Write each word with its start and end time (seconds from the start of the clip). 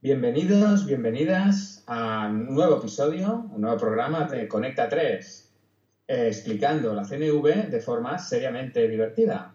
Bienvenidos, 0.00 0.86
bienvenidas 0.86 1.82
a 1.88 2.28
un 2.30 2.54
nuevo 2.54 2.76
episodio, 2.76 3.50
un 3.52 3.62
nuevo 3.62 3.76
programa 3.78 4.28
de 4.28 4.46
Conecta 4.46 4.88
3, 4.88 5.52
eh, 6.06 6.28
explicando 6.28 6.94
la 6.94 7.02
CNV 7.02 7.68
de 7.68 7.80
forma 7.80 8.16
seriamente 8.16 8.86
divertida. 8.86 9.52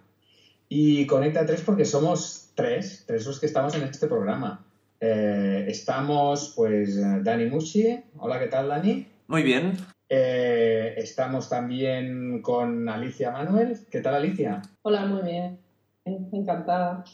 Y 0.67 1.07
Conecta 1.07 1.45
3 1.45 1.61
porque 1.61 1.85
somos 1.85 2.51
tres, 2.55 3.05
tres 3.07 3.25
los 3.25 3.39
que 3.39 3.45
estamos 3.45 3.73
en 3.75 3.83
este 3.83 4.07
programa. 4.07 4.65
Eh, 4.99 5.63
estamos, 5.69 6.51
pues, 6.57 6.99
Dani 7.23 7.45
Mushi. 7.45 8.03
Hola, 8.17 8.37
¿qué 8.37 8.47
tal, 8.47 8.67
Dani? 8.67 9.07
Muy 9.27 9.43
bien. 9.43 9.77
Eh, 10.09 10.93
estamos 10.97 11.47
también 11.47 12.41
con 12.41 12.89
Alicia 12.89 13.31
Manuel. 13.31 13.79
¿Qué 13.89 14.01
tal, 14.01 14.15
Alicia? 14.15 14.61
Hola, 14.81 15.05
muy 15.05 15.21
bien. 15.21 15.57
Encantada. 16.03 17.05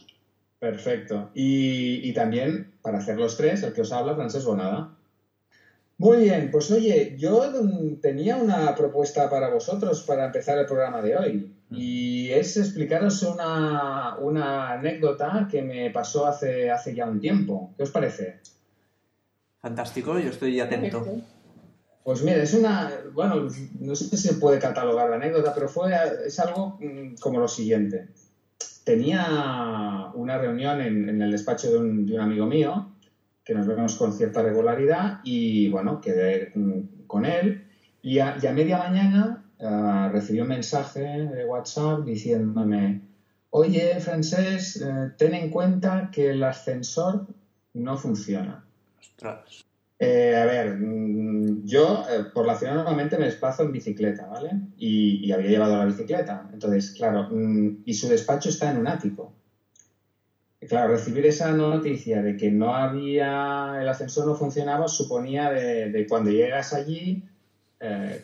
Perfecto. 0.60 1.32
Y, 1.34 2.12
también, 2.14 2.74
para 2.82 2.98
hacer 2.98 3.18
los 3.18 3.38
tres, 3.38 3.64
el 3.64 3.74
que 3.74 3.82
os 3.82 3.92
habla, 3.92 4.16
Francés 4.16 4.44
Bonada. 4.44 4.96
Muy 5.98 6.18
bien, 6.18 6.50
pues 6.52 6.72
oye, 6.72 7.16
yo 7.18 7.52
tenía 8.02 8.38
una 8.38 8.74
propuesta 8.76 9.30
para 9.30 9.50
vosotros 9.50 10.04
para 10.04 10.26
empezar 10.26 10.58
el 10.58 10.66
programa 10.66 11.02
de 11.02 11.18
hoy. 11.18 11.56
Y 11.72 12.30
es 12.32 12.58
explicaros 12.58 13.22
una, 13.24 14.18
una 14.20 14.72
anécdota 14.72 15.48
que 15.50 15.62
me 15.62 15.92
pasó 15.92 16.26
hace, 16.26 16.70
hace 16.72 16.96
ya 16.96 17.06
un 17.06 17.20
tiempo. 17.20 17.74
¿Qué 17.78 17.84
os 17.84 17.92
parece? 17.92 18.40
Fantástico, 19.62 20.18
yo 20.20 20.30
estoy 20.30 20.60
atento. 20.60 21.06
Pues 22.04 22.24
mira, 22.24 22.42
es 22.42 22.54
una, 22.54 22.92
bueno, 23.14 23.48
no 23.80 23.96
sé 23.96 24.06
si 24.06 24.18
se 24.18 24.36
puede 24.36 24.58
catalogar 24.58 25.10
la 25.10 25.18
anécdota, 25.18 25.54
pero 25.54 25.68
fue, 25.68 25.92
es 26.26 26.40
algo 26.40 26.78
mm, 26.80 27.16
como 27.20 27.40
lo 27.40 27.48
siguiente. 27.48 28.08
Tenía 28.90 30.10
una 30.16 30.40
reunión 30.40 30.82
en, 30.82 31.22
el 31.22 31.30
despacho 31.30 31.70
de 31.72 31.78
un, 31.78 32.20
amigo 32.20 32.48
mío, 32.48 32.92
que 33.44 33.54
nos 33.54 33.68
vemos 33.68 33.96
con 33.96 34.12
cierta 34.12 34.42
regularidad, 34.42 35.20
y 35.24 35.70
bueno, 35.70 36.02
quedé 36.02 36.52
mm, 36.56 37.06
con 37.06 37.24
él, 37.24 37.68
y 38.02 38.18
a, 38.18 38.36
media 38.52 38.80
mañana 38.80 39.46
uh, 39.60 40.12
recibí 40.12 40.42
un 40.42 40.48
mensaje 40.48 41.02
de 41.02 41.46
WhatsApp 41.46 42.04
diciéndome, 42.04 43.02
oye, 43.52 44.00
Francés, 44.00 44.82
eh, 44.82 45.12
ten 45.20 45.36
en 45.36 45.52
cuenta 45.52 46.10
que 46.12 46.32
el 46.32 46.44
ascensor 46.44 47.28
no 47.76 47.96
funciona. 47.96 48.66
Ostras. 49.00 49.69
Eh, 50.02 50.34
a 50.34 50.46
ver, 50.46 50.78
mm, 50.78 51.66
yo 51.66 52.06
eh, 52.10 52.24
por 52.34 52.46
la 52.46 52.56
ciudad 52.56 52.74
normalmente 52.74 53.18
me 53.18 53.26
desplazo 53.26 53.64
en 53.64 53.74
bicicleta, 53.74 54.28
¿vale? 54.28 54.52
Y, 54.78 55.30
había 55.32 55.50
llevado 55.50 55.78
la 55.78 55.86
bicicleta. 55.86 56.50
Entonces, 56.54 56.92
claro, 56.92 57.28
mm, 57.30 57.82
y 57.86 57.94
su 57.94 58.08
despacho 58.08 58.48
está 58.50 58.72
en 58.72 58.78
un 58.78 58.88
ático. 58.88 59.34
claro, 60.68 60.90
recibir 60.90 61.26
esa 61.26 61.52
noticia 61.54 62.22
de 62.22 62.38
que 62.38 62.52
no 62.52 62.76
había, 62.76 63.78
el 63.82 63.88
ascensor 63.88 64.26
no 64.28 64.36
funcionaba, 64.36 64.88
suponía 64.88 65.50
de, 65.50 66.06
cuando 66.08 66.30
llegas 66.32 66.74
allí, 66.74 67.24
eh, 67.80 68.22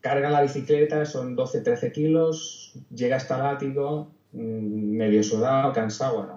carga 0.00 0.30
la 0.30 0.42
bicicleta, 0.42 1.04
son 1.04 1.34
12, 1.36 1.60
13 1.62 1.92
kilos, 1.92 2.72
llega 2.94 3.16
hasta 3.16 3.36
el 3.36 3.42
ático, 3.56 4.08
mm, 4.32 4.96
medio 4.96 5.22
sudado, 5.22 5.72
cansado, 5.72 6.16
bueno, 6.18 6.35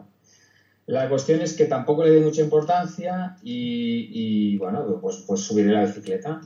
la 0.90 1.08
cuestión 1.08 1.40
es 1.42 1.56
que 1.56 1.66
tampoco 1.66 2.04
le 2.04 2.16
di 2.16 2.20
mucha 2.20 2.42
importancia 2.42 3.36
y, 3.44 4.58
bueno, 4.58 5.00
pues, 5.00 5.24
pues 5.28 5.42
subiré 5.42 5.72
la 5.72 5.86
bicicleta. 5.86 6.42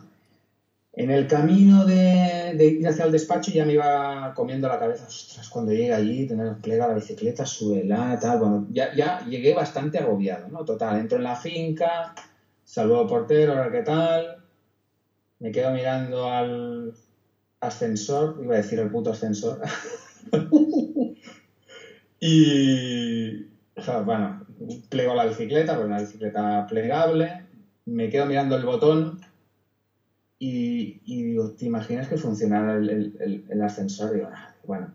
En 0.91 1.11
el 1.11 1.27
camino 1.27 1.85
de, 1.85 2.53
ir 2.77 2.85
hacia 2.85 3.05
el 3.05 3.13
despacho 3.13 3.51
ya 3.51 3.63
me 3.63 3.71
iba 3.71 4.33
comiendo 4.35 4.67
la 4.67 4.77
cabeza, 4.77 5.07
ostras, 5.07 5.47
cuando 5.47 5.71
llegue 5.71 5.93
allí, 5.93 6.27
tener 6.27 6.57
plega 6.57 6.87
la 6.87 6.93
bicicleta, 6.93 7.45
súbela, 7.45 8.19
tal. 8.19 8.39
Bueno, 8.39 8.67
ya, 8.69 8.93
ya 8.93 9.25
llegué 9.25 9.53
bastante 9.53 9.97
agobiado, 9.97 10.49
¿no? 10.49 10.65
Total, 10.65 10.99
entro 10.99 11.19
en 11.19 11.23
la 11.23 11.37
finca, 11.37 12.13
saludo 12.65 12.99
al 12.99 13.07
portero, 13.07 13.71
¿qué 13.71 13.81
tal? 13.81 14.43
Me 15.39 15.53
quedo 15.53 15.71
mirando 15.71 16.27
al 16.27 16.93
ascensor, 17.61 18.39
iba 18.41 18.55
a 18.55 18.57
decir 18.57 18.77
el 18.79 18.91
puto 18.91 19.11
ascensor. 19.11 19.61
y, 22.19 23.52
bueno, 24.05 24.45
plego 24.89 25.15
la 25.15 25.25
bicicleta, 25.25 25.75
pues 25.75 25.87
una 25.87 25.99
bicicleta 25.99 26.65
plegable, 26.67 27.45
me 27.85 28.09
quedo 28.09 28.25
mirando 28.25 28.55
el 28.55 28.65
botón 28.65 29.19
y, 30.39 30.99
digo, 31.05 31.51
¿te 31.51 31.65
imaginas 31.65 32.07
que 32.07 32.17
funcionara 32.17 32.75
el, 32.75 33.61
ascensor? 33.63 34.13
Digo, 34.13 34.29
ah, 34.31 34.53
bueno, 34.65 34.93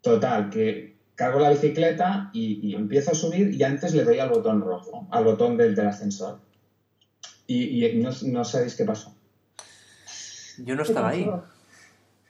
total, 0.00 0.50
que 0.50 0.96
cargo 1.14 1.38
la 1.38 1.50
bicicleta 1.50 2.30
y, 2.32 2.74
empiezo 2.74 3.12
a 3.12 3.14
subir 3.14 3.54
y 3.54 3.62
antes 3.62 3.94
le 3.94 4.04
doy 4.04 4.18
al 4.18 4.30
botón 4.30 4.60
rojo, 4.60 5.06
al 5.10 5.24
botón 5.24 5.56
del, 5.56 5.78
ascensor. 5.80 6.40
Y, 7.46 8.02
no, 8.26 8.44
sabéis 8.44 8.74
qué 8.74 8.84
pasó. 8.84 9.14
Yo 10.58 10.74
no 10.74 10.82
estaba 10.82 11.10
ahí. 11.10 11.30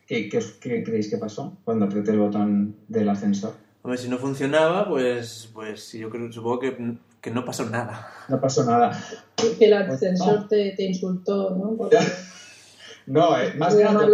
¿Qué, 0.07 0.29
qué 0.29 0.83
creéis 0.85 1.09
que 1.09 1.17
pasó 1.17 1.57
cuando 1.65 1.87
apreté 1.87 2.11
el 2.11 2.19
botón 2.19 2.77
del 2.89 3.09
ascensor? 3.09 3.55
Hombre, 3.83 3.99
si 3.99 4.09
no 4.09 4.19
funcionaba, 4.19 4.89
pues, 4.89 5.51
pues 5.53 5.93
yo 5.93 6.09
creo, 6.09 6.31
supongo 6.33 6.61
que, 6.61 6.97
que 7.21 7.31
no 7.31 7.45
pasó 7.45 7.69
nada. 7.69 8.09
No 8.29 8.41
pasó 8.41 8.65
nada. 8.65 8.97
Que 9.37 9.65
el 9.65 9.75
ascensor 9.75 10.47
te, 10.49 10.73
te, 10.77 10.85
insultó, 10.85 11.51
¿no? 11.51 11.91
No, 13.05 13.37
eh, 13.37 13.55
más 13.55 13.75
que 13.75 13.83
nada 13.83 14.07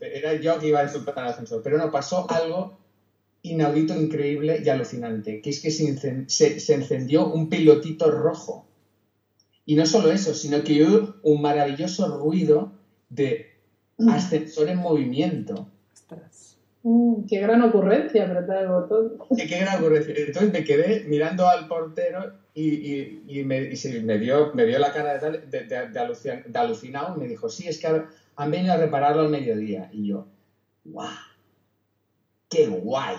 era 0.00 0.34
yo 0.34 0.58
que 0.58 0.66
iba 0.66 0.80
a 0.80 0.84
insultar 0.84 1.16
al 1.16 1.28
ascensor, 1.28 1.62
pero 1.62 1.78
no, 1.78 1.92
pasó 1.92 2.28
algo 2.28 2.76
inaudito, 3.42 3.94
increíble 3.94 4.60
y 4.64 4.68
alucinante, 4.68 5.40
que 5.40 5.50
es 5.50 5.60
que 5.60 5.70
se, 5.70 6.28
se, 6.28 6.58
se 6.58 6.74
encendió 6.74 7.28
un 7.28 7.48
pilotito 7.48 8.10
rojo. 8.10 8.66
Y 9.64 9.76
no 9.76 9.86
solo 9.86 10.10
eso, 10.10 10.34
sino 10.34 10.64
que 10.64 10.82
hubo 10.82 11.14
un 11.22 11.40
maravilloso 11.40 12.18
ruido 12.18 12.72
de 13.08 13.52
mm. 13.98 14.08
ascensor 14.08 14.68
en 14.68 14.78
movimiento. 14.78 15.68
Mm, 16.88 17.26
qué 17.26 17.40
gran 17.40 17.62
ocurrencia 17.62 18.26
apretar 18.26 18.62
el 18.62 18.68
botón. 18.68 19.18
qué 19.36 19.58
gran 19.58 19.78
ocurrencia. 19.78 20.14
Entonces 20.16 20.52
me 20.52 20.62
quedé 20.62 21.02
mirando 21.08 21.48
al 21.48 21.66
portero 21.66 22.34
y, 22.54 23.22
y, 23.26 23.42
me, 23.42 23.72
me, 24.04 24.18
dio, 24.18 24.54
me 24.54 24.66
dio 24.66 24.78
la 24.78 24.92
cara 24.92 25.18
de, 25.18 25.40
de, 25.48 25.64
de, 25.64 26.58
alucinado 26.60 27.16
y 27.16 27.20
me 27.20 27.26
dijo, 27.26 27.48
sí, 27.48 27.66
es 27.66 27.78
que 27.78 27.88
han 28.36 28.50
venido 28.52 28.72
a 28.72 28.76
repararlo 28.76 29.22
al 29.22 29.30
mediodía. 29.30 29.90
Y 29.92 30.06
yo, 30.06 30.28
¡guau! 30.84 31.10
¡Qué 32.48 32.68
guay! 32.68 33.16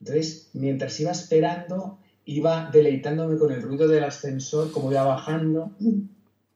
Entonces, 0.00 0.50
mientras 0.54 0.98
iba 0.98 1.12
esperando, 1.12 2.00
iba 2.24 2.68
deleitándome 2.72 3.38
con 3.38 3.52
el 3.52 3.62
ruido 3.62 3.86
del 3.86 4.02
ascensor, 4.02 4.72
como 4.72 4.90
iba 4.90 5.04
bajando. 5.04 5.70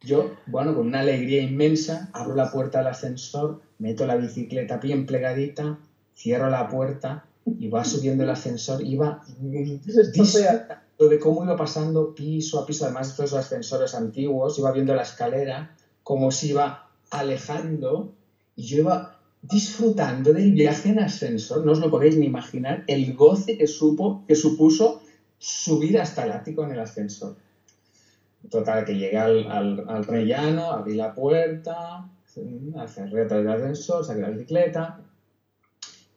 Yo, 0.00 0.34
bueno, 0.46 0.74
con 0.74 0.88
una 0.88 1.00
alegría 1.02 1.40
inmensa, 1.40 2.10
abro 2.12 2.34
la 2.34 2.50
puerta 2.50 2.78
del 2.78 2.88
ascensor, 2.88 3.60
meto 3.78 4.06
la 4.06 4.16
bicicleta 4.16 4.78
bien 4.78 5.06
plegadita, 5.06 5.78
cierro 6.14 6.50
la 6.50 6.68
puerta 6.68 7.24
y 7.58 7.68
va 7.68 7.84
subiendo 7.84 8.24
el 8.24 8.30
ascensor, 8.30 8.82
iba 8.82 9.22
lo 10.98 11.08
de 11.08 11.18
cómo 11.18 11.42
iba 11.44 11.56
pasando 11.56 12.14
piso 12.14 12.60
a 12.60 12.66
piso, 12.66 12.84
además 12.84 13.08
de 13.08 13.24
estos 13.24 13.38
ascensores 13.38 13.94
antiguos, 13.94 14.58
iba 14.58 14.70
viendo 14.72 14.94
la 14.94 15.02
escalera, 15.02 15.74
cómo 16.02 16.30
se 16.30 16.48
iba 16.48 16.88
alejando. 17.10 18.12
Y 18.54 18.64
yo 18.64 18.78
iba 18.78 19.18
disfrutando 19.42 20.32
del 20.32 20.52
viaje 20.52 20.90
en 20.90 21.00
ascensor, 21.00 21.66
no 21.66 21.72
os 21.72 21.80
lo 21.80 21.90
podéis 21.90 22.16
ni 22.16 22.26
imaginar, 22.26 22.84
el 22.86 23.14
goce 23.14 23.58
que, 23.58 23.66
supo, 23.66 24.24
que 24.28 24.36
supuso 24.36 25.02
subir 25.38 25.98
hasta 25.98 26.24
el 26.24 26.32
ático 26.32 26.64
en 26.64 26.72
el 26.72 26.80
ascensor. 26.80 27.34
Total, 28.48 28.84
que 28.84 28.94
llegué 28.94 29.18
al, 29.18 29.48
al, 29.88 30.04
rellano, 30.04 30.70
abrí 30.70 30.94
la 30.94 31.14
puerta, 31.14 32.08
cerré 32.24 33.22
el 33.22 33.48
ascensor, 33.48 34.04
saqué 34.04 34.20
la 34.20 34.30
bicicleta, 34.30 35.00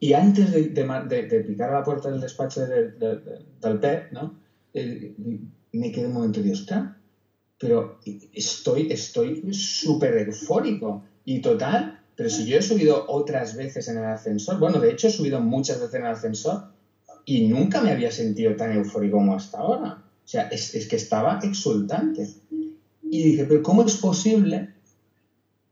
y 0.05 0.13
antes 0.13 0.51
de, 0.51 0.69
de, 0.69 1.39
picar 1.41 1.69
a 1.71 1.79
la 1.79 1.83
puerta 1.83 2.11
del 2.11 2.21
despacho 2.21 2.63
del 2.67 3.79
PEP, 3.81 4.11
¿no? 4.11 4.35
Eh, 4.71 5.15
me 5.71 5.91
quedé 5.91 6.05
un 6.05 6.13
momento 6.13 6.43
de, 6.43 6.51
ostras, 6.51 6.93
pero 7.57 7.99
estoy 8.31 8.91
estoy 8.91 9.51
súper 9.51 10.15
eufórico. 10.27 11.03
Y 11.23 11.41
total, 11.41 12.01
pero 12.15 12.29
si 12.29 12.45
yo 12.45 12.59
he 12.59 12.61
subido 12.61 13.05
otras 13.07 13.55
veces 13.55 13.87
en 13.87 13.97
el 13.97 14.05
ascensor, 14.05 14.59
bueno, 14.59 14.79
de 14.79 14.91
hecho 14.91 15.07
he 15.07 15.09
subido 15.11 15.39
muchas 15.39 15.79
veces 15.79 15.95
en 15.95 16.01
el 16.05 16.11
ascensor 16.11 16.65
y 17.25 17.47
nunca 17.47 17.81
me 17.81 17.89
había 17.89 18.11
sentido 18.11 18.55
tan 18.55 18.73
eufórico 18.73 19.17
como 19.17 19.33
hasta 19.33 19.57
ahora. 19.57 20.03
O 20.23 20.27
sea, 20.27 20.49
es, 20.49 20.75
es 20.75 20.87
que 20.87 20.97
estaba 20.97 21.39
exultante. 21.41 22.27
Y 23.01 23.23
dije, 23.23 23.45
pero 23.45 23.63
¿cómo 23.63 23.81
es 23.83 23.97
posible 23.97 24.69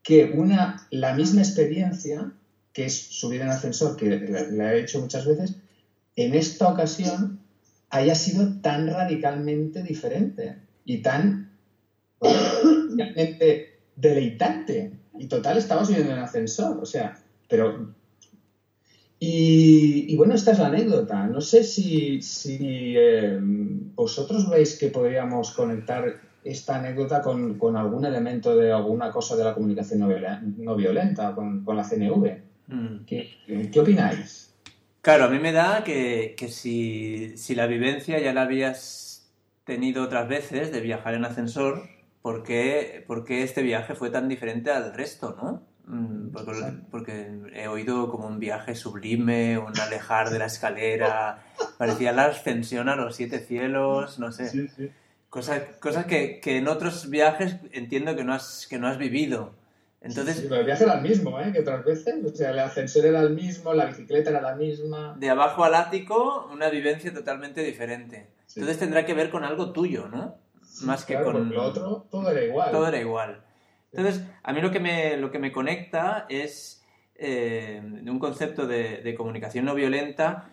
que 0.01 0.33
una, 0.36 0.88
la 0.89 1.13
misma 1.13 1.41
experiencia 1.41 2.33
que 2.73 2.85
es 2.85 2.95
subir 2.95 3.41
en 3.41 3.49
ascensor, 3.49 3.95
que 3.95 4.19
la, 4.51 4.73
he 4.73 4.81
hecho 4.81 4.99
muchas 4.99 5.25
veces, 5.25 5.55
en 6.15 6.33
esta 6.33 6.67
ocasión 6.67 7.39
haya 7.89 8.15
sido 8.15 8.59
tan 8.61 8.87
radicalmente 8.87 9.83
diferente 9.83 10.57
y 10.83 11.01
tan 11.01 11.51
realmente 12.19 13.79
deleitante. 13.95 14.91
Y 15.19 15.27
total, 15.27 15.57
estaba 15.57 15.85
subiendo 15.85 16.11
en 16.11 16.19
ascensor, 16.19 16.79
o 16.81 16.85
sea, 16.85 17.17
pero... 17.47 17.93
Y, 19.25 20.17
bueno, 20.17 20.33
esta 20.33 20.51
es 20.51 20.59
la 20.59 20.67
anécdota. 20.67 21.27
No 21.27 21.39
sé 21.39 21.63
si, 21.63 22.21
si 22.21 22.57
eh, 22.97 23.39
vosotros 23.95 24.49
veis 24.49 24.77
que 24.77 24.89
podríamos 24.89 25.51
conectar 25.51 26.19
esta 26.43 26.75
anécdota 26.75 27.21
con, 27.21 27.57
con 27.57 27.77
algún 27.77 28.03
elemento 28.03 28.57
de 28.57 28.73
alguna 28.73 29.11
cosa 29.11 29.37
de 29.37 29.45
la 29.45 29.53
comunicación 29.53 30.01
no 30.57 30.75
violenta, 30.75 31.33
con, 31.33 31.63
con 31.63 31.77
la 31.77 31.87
CNV. 31.87 32.52
Mm. 32.68 33.06
¿Qué, 33.06 33.69
qué 33.71 33.80
opináis? 33.80 34.54
Claro, 35.01 35.25
a 35.25 35.30
mí 35.30 35.39
me 35.39 35.51
da 35.51 35.83
que, 35.83 36.33
que 36.38 36.48
si, 36.48 37.38
si 37.38 37.56
la 37.56 37.68
vivencia 37.68 38.19
ya 38.19 38.33
la 38.33 38.44
habías 38.44 39.30
tenido 39.65 40.04
otras 40.04 40.27
veces 40.27 40.71
de 40.71 40.80
viajar 40.81 41.13
en 41.13 41.25
ascensor, 41.25 41.83
¿por 42.21 42.44
qué, 42.44 43.04
por 43.06 43.25
qué 43.25 43.44
este 43.44 43.62
viaje 43.62 43.95
fue 43.95 44.10
tan 44.10 44.30
diferente 44.30 44.71
al 44.71 44.94
resto, 44.94 45.36
no? 45.42 45.62
Mm, 45.86 46.30
Porque, 46.89 47.30
he 47.54 47.68
oído 47.68 48.10
como 48.10 48.27
un 48.27 48.39
viaje 48.39 48.75
sublime, 48.75 49.57
un 49.57 49.77
alejar 49.77 50.30
de 50.30 50.39
la 50.39 50.45
escalera, 50.45 51.44
parecía 51.77 52.13
la 52.13 52.25
ascensión 52.25 52.88
a 52.88 52.95
los 52.95 53.15
siete 53.15 53.39
cielos, 53.39 54.19
no 54.19 54.31
sé. 54.31 54.50
sí. 54.50 54.89
Cosas, 55.30 55.63
cosas 55.80 56.06
que, 56.06 56.39
que 56.39 56.57
en 56.57 56.68
otros 56.68 57.10
viajes 57.10 57.57
entiendo 57.71 58.15
que 58.15 58.24
no 58.24 58.33
has, 58.33 58.68
que 58.69 58.77
no 58.77 58.88
has 58.88 59.00
vivido. 59.00 59.56
Entonces, 60.03 60.35
Sí, 60.35 60.45
pero 60.50 60.59
el 60.59 60.65
viaje 60.65 60.83
era 60.83 60.95
el 60.95 61.01
mismo, 61.01 61.39
¿eh? 61.39 61.51
Que 61.53 61.61
otras 61.61 61.85
veces. 61.85 62.15
O 62.25 62.35
sea, 62.35 62.51
el 62.51 62.59
ascensor 62.59 63.05
era 63.05 63.21
el 63.21 63.29
mismo, 63.31 63.73
la 63.73 63.85
bicicleta 63.85 64.31
era 64.31 64.41
la 64.41 64.55
misma. 64.55 65.15
de 65.17 65.29
abajo 65.29 65.63
al 65.63 65.73
ático, 65.75 66.50
una 66.51 66.69
vivencia 66.69 67.13
totalmente 67.13 67.63
diferente. 67.63 68.27
Sí. 68.45 68.59
Entonces 68.59 68.79
tendrá 68.79 69.05
que 69.05 69.13
ver 69.13 69.29
con 69.29 69.45
algo 69.45 69.71
tuyo, 69.71 70.09
¿no? 70.09 70.35
Más 70.81 71.05
que 71.05 71.15
con... 71.15 71.50
lo 71.50 71.63
otro, 71.63 72.05
todo 72.11 72.29
era 72.29 72.44
igual. 72.44 72.71
Todo 72.71 72.88
era 72.88 73.00
igual. 73.00 73.44
Entonces, 73.94 74.23
a 74.44 74.51
mí 74.53 74.59
lo 74.59 74.71
que 74.71 74.79
me, 74.79 75.15
lo 75.17 75.31
que 75.31 75.39
me 75.39 75.51
conecta 75.51 76.25
es 76.27 76.83
eh, 77.15 77.81
un 77.81 78.19
concepto 78.19 78.67
de, 78.67 78.97
de 78.97 79.15
comunicación 79.15 79.65
no 79.65 79.73
violenta 79.73 80.50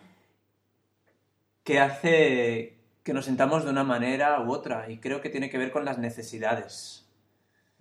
que 1.63 1.79
hace 1.79 2.77
que 3.03 3.13
nos 3.13 3.25
sintamos 3.25 3.65
de 3.65 3.71
una 3.71 3.83
manera 3.83 4.39
u 4.41 4.51
otra 4.51 4.89
y 4.89 4.99
creo 4.99 5.21
que 5.21 5.29
tiene 5.29 5.49
que 5.49 5.57
ver 5.57 5.71
con 5.71 5.85
las 5.85 5.97
necesidades. 5.97 7.10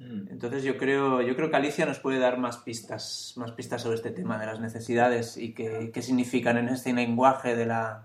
Mm. 0.00 0.28
Entonces 0.30 0.64
yo 0.64 0.76
creo, 0.78 1.20
yo 1.22 1.36
creo 1.36 1.50
que 1.50 1.56
Alicia 1.56 1.84
nos 1.86 2.00
puede 2.00 2.18
dar 2.18 2.38
más 2.38 2.56
pistas, 2.56 3.34
más 3.36 3.52
pistas 3.52 3.82
sobre 3.82 3.96
este 3.96 4.10
tema 4.10 4.38
de 4.40 4.46
las 4.46 4.58
necesidades 4.58 5.36
y 5.36 5.52
qué, 5.54 5.90
qué 5.92 6.02
significan 6.02 6.56
en 6.56 6.68
este 6.70 6.92
lenguaje 6.94 7.54
de 7.54 7.66
la, 7.66 8.02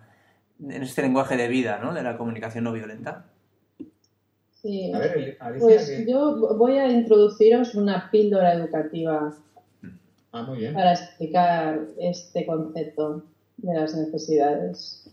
en 0.62 0.84
este 0.84 1.02
lenguaje 1.02 1.38
de 1.38 1.48
vida, 1.48 1.80
¿no? 1.82 1.94
De 1.94 2.04
la 2.04 2.18
comunicación 2.18 2.66
no 2.66 2.74
violenta. 2.74 3.26
Sí. 4.62 4.92
A 4.94 5.00
ver, 5.00 5.38
Alicia, 5.40 5.66
Pues 5.68 5.90
¿qué? 5.90 6.06
yo 6.12 6.56
voy 6.58 6.78
a 6.78 6.90
introduciros 6.90 7.76
una 7.76 8.10
píldora 8.12 8.54
educativa 8.54 9.34
Ah, 10.34 10.44
muy 10.44 10.58
bien. 10.60 10.74
para 10.74 10.92
explicar 10.94 11.80
este 11.98 12.46
concepto 12.46 13.24
de 13.58 13.74
las 13.74 13.96
necesidades. 13.96 15.10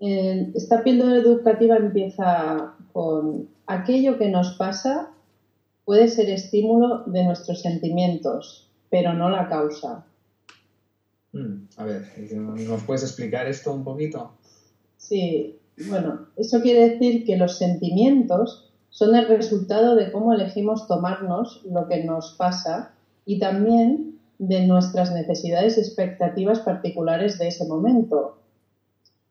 Eh, 0.00 0.50
Esta 0.54 0.82
píldora 0.82 1.16
educativa 1.16 1.76
empieza 1.76 2.74
con 2.92 3.48
aquello 3.66 4.18
que 4.18 4.28
nos 4.28 4.56
pasa 4.58 5.10
puede 5.90 6.06
ser 6.06 6.30
estímulo 6.30 7.02
de 7.06 7.24
nuestros 7.24 7.62
sentimientos, 7.62 8.68
pero 8.90 9.12
no 9.12 9.28
la 9.28 9.48
causa. 9.48 10.04
Mm, 11.32 11.64
A 11.78 11.84
ver, 11.84 12.04
¿nos 12.32 12.84
puedes 12.84 13.02
explicar 13.02 13.48
esto 13.48 13.74
un 13.74 13.82
poquito? 13.82 14.30
Sí, 14.98 15.58
bueno, 15.88 16.28
eso 16.36 16.62
quiere 16.62 16.90
decir 16.90 17.24
que 17.24 17.36
los 17.36 17.58
sentimientos 17.58 18.70
son 18.88 19.16
el 19.16 19.26
resultado 19.26 19.96
de 19.96 20.12
cómo 20.12 20.32
elegimos 20.32 20.86
tomarnos 20.86 21.60
lo 21.68 21.88
que 21.88 22.04
nos 22.04 22.36
pasa 22.38 22.92
y 23.26 23.40
también 23.40 24.16
de 24.38 24.68
nuestras 24.68 25.10
necesidades 25.12 25.76
y 25.76 25.80
expectativas 25.80 26.60
particulares 26.60 27.36
de 27.36 27.48
ese 27.48 27.66
momento. 27.66 28.38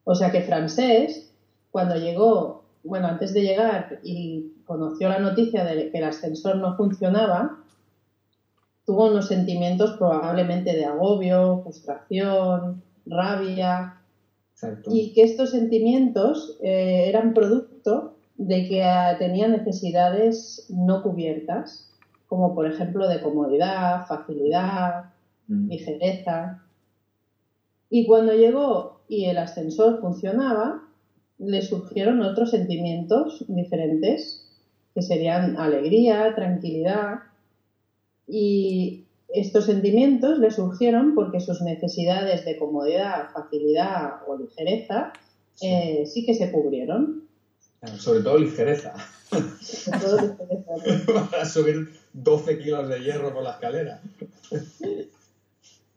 O 0.04 0.14
sea 0.14 0.30
que 0.30 0.42
Francés, 0.42 1.32
cuando 1.72 1.96
llegó, 1.96 2.59
bueno, 2.84 3.08
antes 3.08 3.34
de 3.34 3.42
llegar 3.42 4.00
y 4.04 4.54
conoció 4.66 5.10
la 5.10 5.20
noticia 5.20 5.64
de 5.66 5.92
que 5.92 5.98
el 5.98 6.04
ascensor 6.04 6.58
no 6.58 6.76
funcionaba, 6.78 7.58
tuvo 8.86 9.08
unos 9.10 9.28
sentimientos 9.28 9.98
probablemente 9.98 10.76
de 10.76 10.86
agobio, 10.86 11.62
frustración, 11.64 12.82
rabia, 13.06 14.02
Exacto. 14.54 14.90
y 14.94 15.14
que 15.14 15.24
estos 15.24 15.52
sentimientos 15.52 16.58
eh, 16.62 17.06
eran 17.08 17.34
producto 17.34 18.16
de 18.38 18.68
que 18.68 18.84
ah, 18.84 19.18
tenía 19.20 19.48
necesidades 19.48 20.66
no 20.70 21.04
cubiertas, 21.04 21.90
como 22.28 22.56
por 22.56 22.66
ejemplo 22.66 23.08
de 23.08 23.22
comodidad, 23.22 24.06
facilidad, 24.08 25.06
Mm. 25.50 25.68
ligereza. 25.70 26.64
Y 27.90 28.06
cuando 28.06 28.34
llegó 28.34 29.02
y 29.08 29.26
el 29.26 29.40
ascensor 29.40 30.00
funcionaba, 30.00 30.84
le 31.40 31.62
surgieron 31.62 32.22
otros 32.22 32.52
sentimientos 32.52 33.46
diferentes, 33.48 34.46
que 34.94 35.02
serían 35.02 35.58
alegría, 35.58 36.36
tranquilidad. 36.36 37.20
Y 38.28 39.06
estos 39.30 39.66
sentimientos 39.66 40.40
le 40.40 40.52
surgieron 40.52 41.16
porque 41.16 41.40
sus 41.40 41.62
necesidades 41.62 42.46
de 42.46 42.58
comodidad, 42.58 43.30
facilidad 43.34 44.22
o 44.28 44.38
ligereza 44.38 45.14
eh, 45.62 46.04
sí 46.06 46.26
que 46.26 46.36
se 46.36 46.52
cubrieron. 46.52 47.24
Sobre 47.98 48.22
todo 48.22 48.38
ligereza. 48.38 48.94
Sobre 49.62 50.00
todo 50.00 50.18
ligereza. 50.22 51.28
Para 51.32 51.46
subir 51.46 51.90
12 52.14 52.60
kilos 52.60 52.90
de 52.90 53.00
hierro 53.00 53.34
por 53.34 53.44
la 53.44 53.52
escalera. 53.52 54.02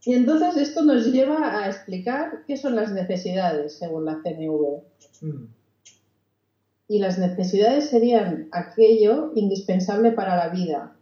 Y 0.04 0.14
entonces 0.14 0.56
esto 0.56 0.82
nos 0.82 1.06
lleva 1.06 1.58
a 1.58 1.68
explicar 1.68 2.44
qué 2.46 2.56
son 2.56 2.76
las 2.76 2.92
necesidades 2.92 3.78
según 3.78 4.04
la 4.04 4.20
CNV. 4.22 4.82
Y 6.88 6.98
las 6.98 7.18
necesidades 7.18 7.88
serían 7.88 8.48
aquello 8.52 9.32
indispensable 9.34 10.12
para 10.12 10.36
la 10.36 10.48
vida, 10.48 10.96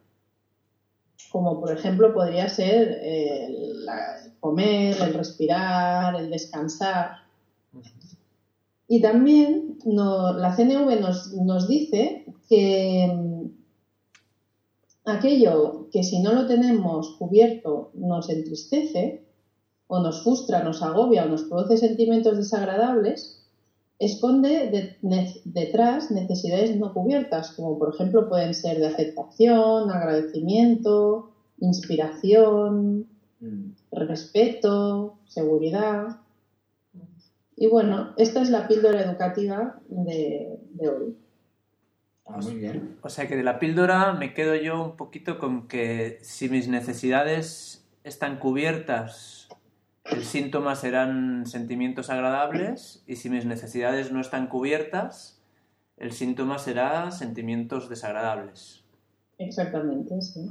como 1.31 1.61
por 1.61 1.73
ejemplo 1.73 2.13
podría 2.13 2.49
ser 2.49 2.99
el, 3.03 3.87
el 3.87 4.33
comer, 4.41 4.97
el 5.01 5.15
respirar, 5.15 6.17
el 6.17 6.31
descansar. 6.31 7.19
Y 8.89 9.01
también 9.01 9.79
la 9.85 10.55
CNV 10.57 11.01
nos, 11.01 11.33
nos 11.35 11.69
dice 11.69 12.25
que 12.49 13.09
mm, 13.13 13.47
aquello 15.05 15.89
que 15.93 16.03
si 16.03 16.21
no 16.21 16.33
lo 16.33 16.47
tenemos 16.47 17.17
cubierto 17.19 17.91
nos 17.95 18.29
entristece 18.31 19.25
o 19.87 20.01
nos 20.01 20.23
frustra, 20.23 20.63
nos 20.65 20.83
agobia 20.83 21.25
o 21.25 21.29
nos 21.29 21.45
produce 21.45 21.77
sentimientos 21.77 22.37
desagradables, 22.37 23.40
esconde 24.00 24.69
de- 24.70 24.97
ne- 25.02 25.41
detrás 25.44 26.11
necesidades 26.11 26.75
no 26.76 26.93
cubiertas, 26.93 27.52
como 27.52 27.79
por 27.79 27.94
ejemplo 27.94 28.29
pueden 28.29 28.55
ser 28.55 28.79
de 28.79 28.87
aceptación, 28.88 29.90
agradecimiento, 29.90 31.30
inspiración, 31.61 33.07
Mm. 33.40 33.73
respeto, 33.92 35.19
seguridad. 35.26 36.19
Y 37.57 37.66
bueno, 37.69 38.12
esta 38.16 38.42
es 38.42 38.50
la 38.50 38.66
píldora 38.69 39.02
educativa 39.02 39.80
de, 39.88 40.59
de 40.73 40.88
hoy. 40.88 41.16
Ah, 42.26 42.38
muy 42.42 42.54
bien. 42.57 42.97
O 43.02 43.09
sea 43.09 43.26
que 43.28 43.37
de 43.37 43.42
la 43.42 43.59
píldora 43.59 44.12
me 44.12 44.35
quedo 44.35 44.54
yo 44.54 44.83
un 44.85 44.97
poquito 44.97 45.38
con 45.38 45.69
que 45.69 46.19
si 46.23 46.49
mis 46.49 46.69
necesidades 46.69 47.85
están 48.04 48.38
cubiertas, 48.38 49.39
el 50.12 50.25
síntoma 50.25 50.75
serán 50.76 51.47
sentimientos 51.47 52.11
agradables 52.11 53.02
y 53.07 53.17
si 53.17 53.31
mis 53.31 53.45
necesidades 53.45 54.12
no 54.12 54.21
están 54.21 54.49
cubiertas, 54.49 55.40
el 55.97 56.12
síntoma 56.12 56.59
será 56.59 57.11
sentimientos 57.11 57.88
desagradables. 57.88 58.83
Exactamente, 59.38 60.21
sí. 60.21 60.49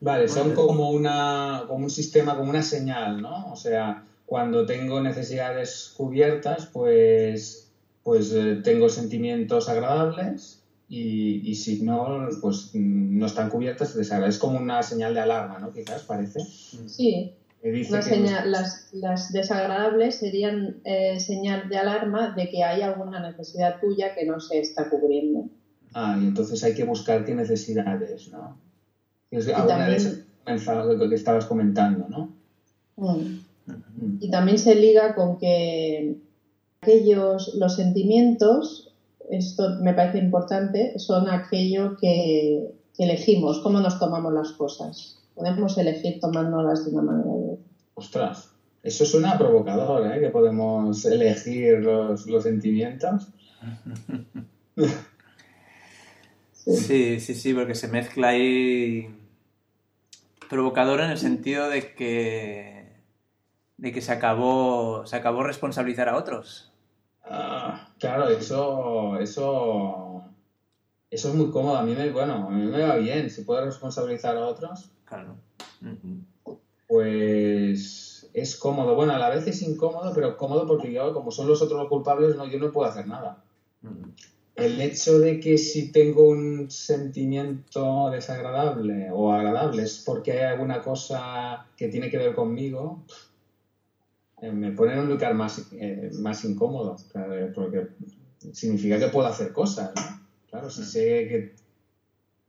Vale, 0.00 0.28
son 0.28 0.54
como, 0.54 0.90
una, 0.90 1.64
como 1.66 1.84
un 1.84 1.90
sistema, 1.90 2.36
como 2.36 2.50
una 2.50 2.62
señal, 2.62 3.22
¿no? 3.22 3.50
O 3.50 3.56
sea, 3.56 4.04
cuando 4.26 4.66
tengo 4.66 5.00
necesidades 5.00 5.94
cubiertas, 5.96 6.66
pues, 6.66 7.70
pues 8.02 8.32
eh, 8.32 8.60
tengo 8.62 8.88
sentimientos 8.88 9.68
agradables 9.68 10.62
y, 10.88 11.48
y 11.50 11.54
si 11.54 11.82
no, 11.82 12.28
pues 12.40 12.70
mm, 12.74 13.18
no 13.18 13.26
están 13.26 13.48
cubiertas, 13.48 13.96
desagradables. 13.96 14.36
Es 14.36 14.40
como 14.40 14.58
una 14.58 14.82
señal 14.82 15.14
de 15.14 15.20
alarma, 15.20 15.58
¿no? 15.58 15.72
Quizás 15.72 16.02
parece. 16.02 16.40
Sí, 16.44 17.34
dice 17.70 17.92
Una 17.92 18.00
que- 18.02 18.08
señal- 18.10 18.50
las, 18.50 18.88
las 18.92 19.32
desagradables 19.32 20.16
serían 20.16 20.76
eh, 20.84 21.18
señal 21.20 21.68
de 21.68 21.76
alarma 21.78 22.34
de 22.34 22.48
que 22.48 22.62
hay 22.64 22.82
alguna 22.82 23.20
necesidad 23.20 23.80
tuya 23.80 24.14
que 24.14 24.24
no 24.24 24.40
se 24.40 24.58
está 24.60 24.88
cubriendo. 24.88 25.48
Ah, 25.94 26.18
y 26.20 26.24
entonces 26.26 26.62
hay 26.64 26.74
que 26.74 26.84
buscar 26.84 27.24
qué 27.24 27.34
necesidades, 27.34 28.28
¿no? 28.28 28.58
Es 29.30 29.46
alguna 29.48 29.66
también- 29.66 29.90
de 29.90 29.96
esas 29.96 30.18
mensajes 30.46 31.08
que 31.08 31.14
estabas 31.14 31.46
comentando, 31.46 32.06
¿no? 32.08 32.32
Mm. 32.96 33.40
Mm. 33.66 34.18
Y 34.20 34.30
también 34.30 34.58
se 34.58 34.74
liga 34.74 35.14
con 35.14 35.38
que 35.38 36.16
aquellos, 36.80 37.54
los 37.56 37.74
sentimientos, 37.76 38.92
esto 39.30 39.76
me 39.80 39.92
parece 39.94 40.18
importante, 40.18 40.98
son 40.98 41.28
aquello 41.28 41.96
que, 41.96 42.70
que 42.96 43.04
elegimos, 43.04 43.58
cómo 43.60 43.80
nos 43.80 43.98
tomamos 43.98 44.32
las 44.32 44.52
cosas. 44.52 45.15
Podemos 45.36 45.76
elegir 45.76 46.18
tomándolas 46.18 46.86
de 46.86 46.92
una 46.92 47.02
manera 47.02 47.28
u 47.28 47.52
otra. 47.52 47.64
Ostras, 47.94 48.50
eso 48.82 49.04
suena 49.04 49.36
provocador, 49.36 50.10
¿eh? 50.10 50.20
Que 50.20 50.30
podemos 50.30 51.04
elegir 51.04 51.80
los, 51.80 52.26
los 52.26 52.42
sentimientos. 52.42 53.28
Sí, 56.52 57.20
sí, 57.20 57.34
sí, 57.34 57.54
porque 57.54 57.74
se 57.76 57.86
mezcla 57.86 58.28
ahí 58.28 59.14
provocador 60.48 61.00
en 61.00 61.10
el 61.10 61.18
sentido 61.18 61.68
de 61.68 61.94
que 61.94 62.96
de 63.76 63.92
que 63.92 64.00
se 64.00 64.12
acabó 64.12 65.06
se 65.06 65.16
acabó 65.16 65.44
responsabilizar 65.44 66.08
a 66.08 66.16
otros. 66.16 66.72
Ah, 67.22 67.92
claro, 67.98 68.28
eso 68.30 69.18
eso 69.20 70.24
eso 71.10 71.28
es 71.28 71.34
muy 71.34 71.50
cómodo. 71.50 71.76
A 71.76 71.82
mí 71.82 71.94
me 71.94 72.10
bueno, 72.10 72.48
a 72.48 72.50
mí 72.50 72.66
me 72.66 72.82
va 72.82 72.96
bien. 72.96 73.30
Si 73.30 73.42
puedo 73.42 73.64
responsabilizar 73.64 74.36
a 74.36 74.46
otros. 74.46 74.90
Claro. 75.06 75.36
Pues 76.86 78.28
es 78.32 78.56
cómodo. 78.56 78.94
Bueno, 78.94 79.12
a 79.12 79.18
la 79.18 79.30
vez 79.30 79.46
es 79.46 79.62
incómodo, 79.62 80.12
pero 80.14 80.36
cómodo 80.36 80.66
porque 80.66 80.92
yo, 80.92 81.12
como 81.12 81.30
son 81.30 81.48
los 81.48 81.62
otros 81.62 81.80
los 81.80 81.88
culpables, 81.88 82.36
no, 82.36 82.46
yo 82.46 82.58
no 82.58 82.70
puedo 82.70 82.88
hacer 82.88 83.06
nada. 83.06 83.40
El 84.54 84.80
hecho 84.80 85.18
de 85.18 85.38
que 85.40 85.58
si 85.58 85.90
tengo 85.90 86.28
un 86.28 86.70
sentimiento 86.70 88.10
desagradable 88.10 89.10
o 89.10 89.30
agradable 89.32 89.82
es 89.82 90.02
porque 90.04 90.32
hay 90.32 90.42
alguna 90.44 90.80
cosa 90.80 91.66
que 91.76 91.88
tiene 91.88 92.10
que 92.10 92.16
ver 92.16 92.34
conmigo, 92.34 93.02
eh, 94.40 94.50
me 94.50 94.70
pone 94.72 94.92
en 94.92 95.00
un 95.00 95.08
lugar 95.08 95.34
más, 95.34 95.66
eh, 95.72 96.10
más 96.20 96.44
incómodo, 96.44 96.96
porque 97.54 97.88
significa 98.52 98.98
que 98.98 99.08
puedo 99.08 99.26
hacer 99.26 99.52
cosas. 99.52 99.92
Claro, 100.48 100.70
si 100.70 100.84
sé 100.84 101.26
que, 101.28 101.52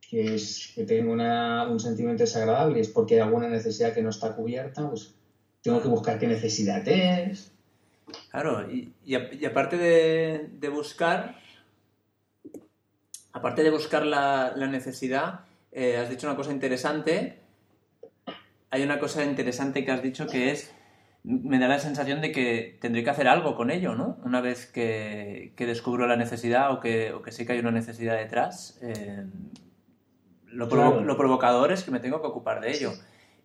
que, 0.10 0.36
es, 0.36 0.72
que 0.74 0.86
tengo 0.86 1.12
una, 1.12 1.68
un 1.68 1.80
sentimiento 1.80 2.24
desagradable 2.24 2.80
es 2.80 2.88
porque 2.88 3.16
hay 3.16 3.22
alguna 3.22 3.50
necesidad 3.50 3.94
que 3.94 4.02
no 4.02 4.10
está 4.10 4.36
cubierta, 4.36 4.88
pues 4.90 5.14
tengo 5.62 5.82
que 5.82 5.90
buscar 5.90 6.18
qué 6.18 6.28
necesidad 6.28 6.88
es. 6.88 7.52
Claro, 8.32 8.72
y, 8.72 8.94
y, 9.04 9.46
aparte 9.46 9.78
de, 9.78 10.50
de, 10.54 10.70
buscar, 10.70 11.36
aparte 13.34 13.64
de 13.64 13.70
buscar 13.70 14.06
la, 14.06 14.54
la 14.56 14.68
necesidad, 14.68 15.42
eh, 15.74 15.98
has 15.98 16.10
dicho 16.10 16.26
una 16.26 16.38
cosa 16.38 16.52
interesante. 16.52 17.40
Hay 18.70 18.84
una 18.84 19.00
cosa 19.00 19.26
interesante 19.26 19.84
que 19.84 19.92
has 19.92 20.02
dicho 20.02 20.26
que 20.28 20.52
es, 20.52 20.74
me 21.24 21.60
da 21.60 21.68
la 21.68 21.80
sensación 21.80 22.22
de 22.22 22.32
que 22.32 22.78
tendré 22.80 23.04
que 23.04 23.10
hacer 23.10 23.28
algo 23.28 23.56
con 23.56 23.72
ello, 23.72 23.94
¿no? 23.96 24.18
Una 24.24 24.40
vez 24.40 24.68
que, 24.68 25.52
que 25.58 25.66
descubro 25.66 26.08
la 26.08 26.16
necesidad 26.16 26.72
o 26.72 26.80
que, 26.80 27.12
o 27.12 27.22
que, 27.22 27.34
sé 27.34 27.46
que 27.46 27.54
hay 27.54 27.60
una 27.60 27.72
necesidad 27.72 28.16
detrás, 28.16 28.80
eh, 28.82 29.26
lo, 30.58 30.68
provo 30.68 30.92
claro. 30.92 31.06
lo, 31.06 31.18
provocador 31.18 31.72
es 31.72 31.84
que 31.84 31.92
me 31.92 32.00
tengo 32.00 32.20
que 32.20 32.28
ocupar 32.28 32.62
de 32.62 32.72
ello. 32.72 32.92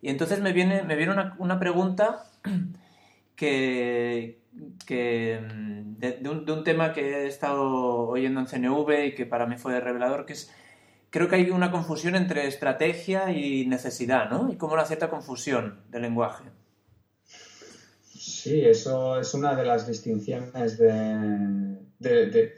Y 0.01 0.09
entonces 0.09 0.41
me 0.41 0.51
viene, 0.51 0.81
me 0.81 0.95
viene 0.95 1.13
una, 1.13 1.35
una 1.37 1.59
pregunta 1.59 2.25
que, 3.35 4.39
que 4.87 5.39
de, 5.99 6.11
de, 6.13 6.29
un, 6.29 6.43
de, 6.43 6.51
un, 6.51 6.63
tema 6.63 6.91
que 6.91 7.23
he 7.23 7.27
estado 7.27 8.07
oyendo 8.07 8.39
en 8.39 8.47
CNV 8.47 9.05
y 9.05 9.15
que 9.15 9.27
para 9.27 9.45
mí 9.45 9.57
fue 9.57 9.79
revelador, 9.79 10.25
que 10.25 10.33
es, 10.33 10.51
creo 11.11 11.27
que 11.27 11.35
hay 11.35 11.51
una 11.51 11.69
confusión 11.69 12.15
entre 12.15 12.47
estrategia 12.47 13.31
y 13.31 13.67
necesidad, 13.67 14.31
¿no? 14.31 14.51
Y 14.51 14.57
como 14.57 14.73
una 14.73 14.85
cierta 14.85 15.11
confusión 15.11 15.81
del 15.89 16.01
lenguaje. 16.01 16.45
Sí, 18.25 18.61
eso 18.61 19.19
es 19.19 19.33
una 19.33 19.53
de 19.53 19.65
las 19.65 19.85
distinciones 19.85 20.77
de, 20.77 21.77
de, 21.99 22.53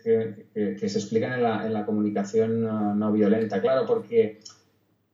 que, 0.54 0.76
que, 0.80 0.90
se 0.90 1.00
explican 1.00 1.34
en 1.34 1.42
la, 1.42 1.66
en 1.66 1.74
la 1.74 1.88
comunicación 1.88 2.62
no, 2.62 2.94
no, 2.94 3.12
violenta, 3.12 3.60
claro, 3.60 3.88
porque 3.88 4.42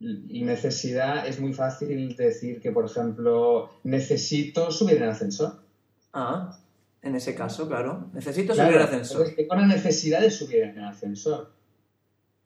y 0.01 0.43
necesidad 0.43 1.25
es 1.25 1.39
muy 1.39 1.53
fácil 1.53 2.17
decir 2.17 2.59
que, 2.59 2.71
por 2.71 2.85
ejemplo, 2.85 3.69
necesito 3.85 4.71
subir 4.71 4.97
en 4.97 5.03
ascensor. 5.03 5.63
Ah, 6.11 6.59
en 7.01 7.15
ese 7.15 7.33
caso, 7.33 7.69
claro. 7.69 8.09
Necesito 8.11 8.53
claro, 8.53 8.71
subir 8.71 8.81
el 8.81 8.87
ascensor. 8.87 9.33
Tengo 9.33 9.55
la 9.55 9.67
necesidad 9.67 10.19
de 10.19 10.31
subir 10.31 10.63
en 10.63 10.77
el 10.79 10.83
ascensor. 10.83 11.53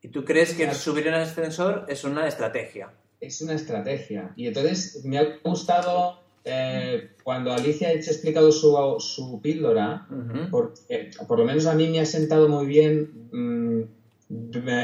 ¿Y 0.04 0.10
tú 0.10 0.24
crees 0.24 0.54
que 0.54 0.66
claro. 0.66 0.78
subir 0.78 1.08
en 1.08 1.16
el 1.16 1.22
ascensor 1.24 1.88
es 1.90 2.04
una 2.04 2.28
estrategia? 2.28 2.94
Es 3.20 3.42
una 3.42 3.54
estrategia. 3.54 4.32
Y 4.36 4.46
entonces 4.46 5.04
me 5.06 5.18
ha 5.18 5.40
gustado 5.44 6.25
eh, 6.46 7.10
cuando 7.24 7.52
Alicia 7.52 7.90
ha 7.90 7.94
explicado 7.94 8.52
su, 8.52 8.96
su 9.00 9.42
píldora, 9.42 10.08
uh 10.10 10.14
-huh. 10.14 10.50
porque 10.52 11.10
por 11.28 11.40
lo 11.40 11.46
menos 11.46 11.66
a 11.66 11.74
mí 11.74 11.88
me 11.88 12.00
ha 12.00 12.06
sentado 12.06 12.48
muy 12.48 12.68
bien 12.68 13.28
mmm, 13.32 13.82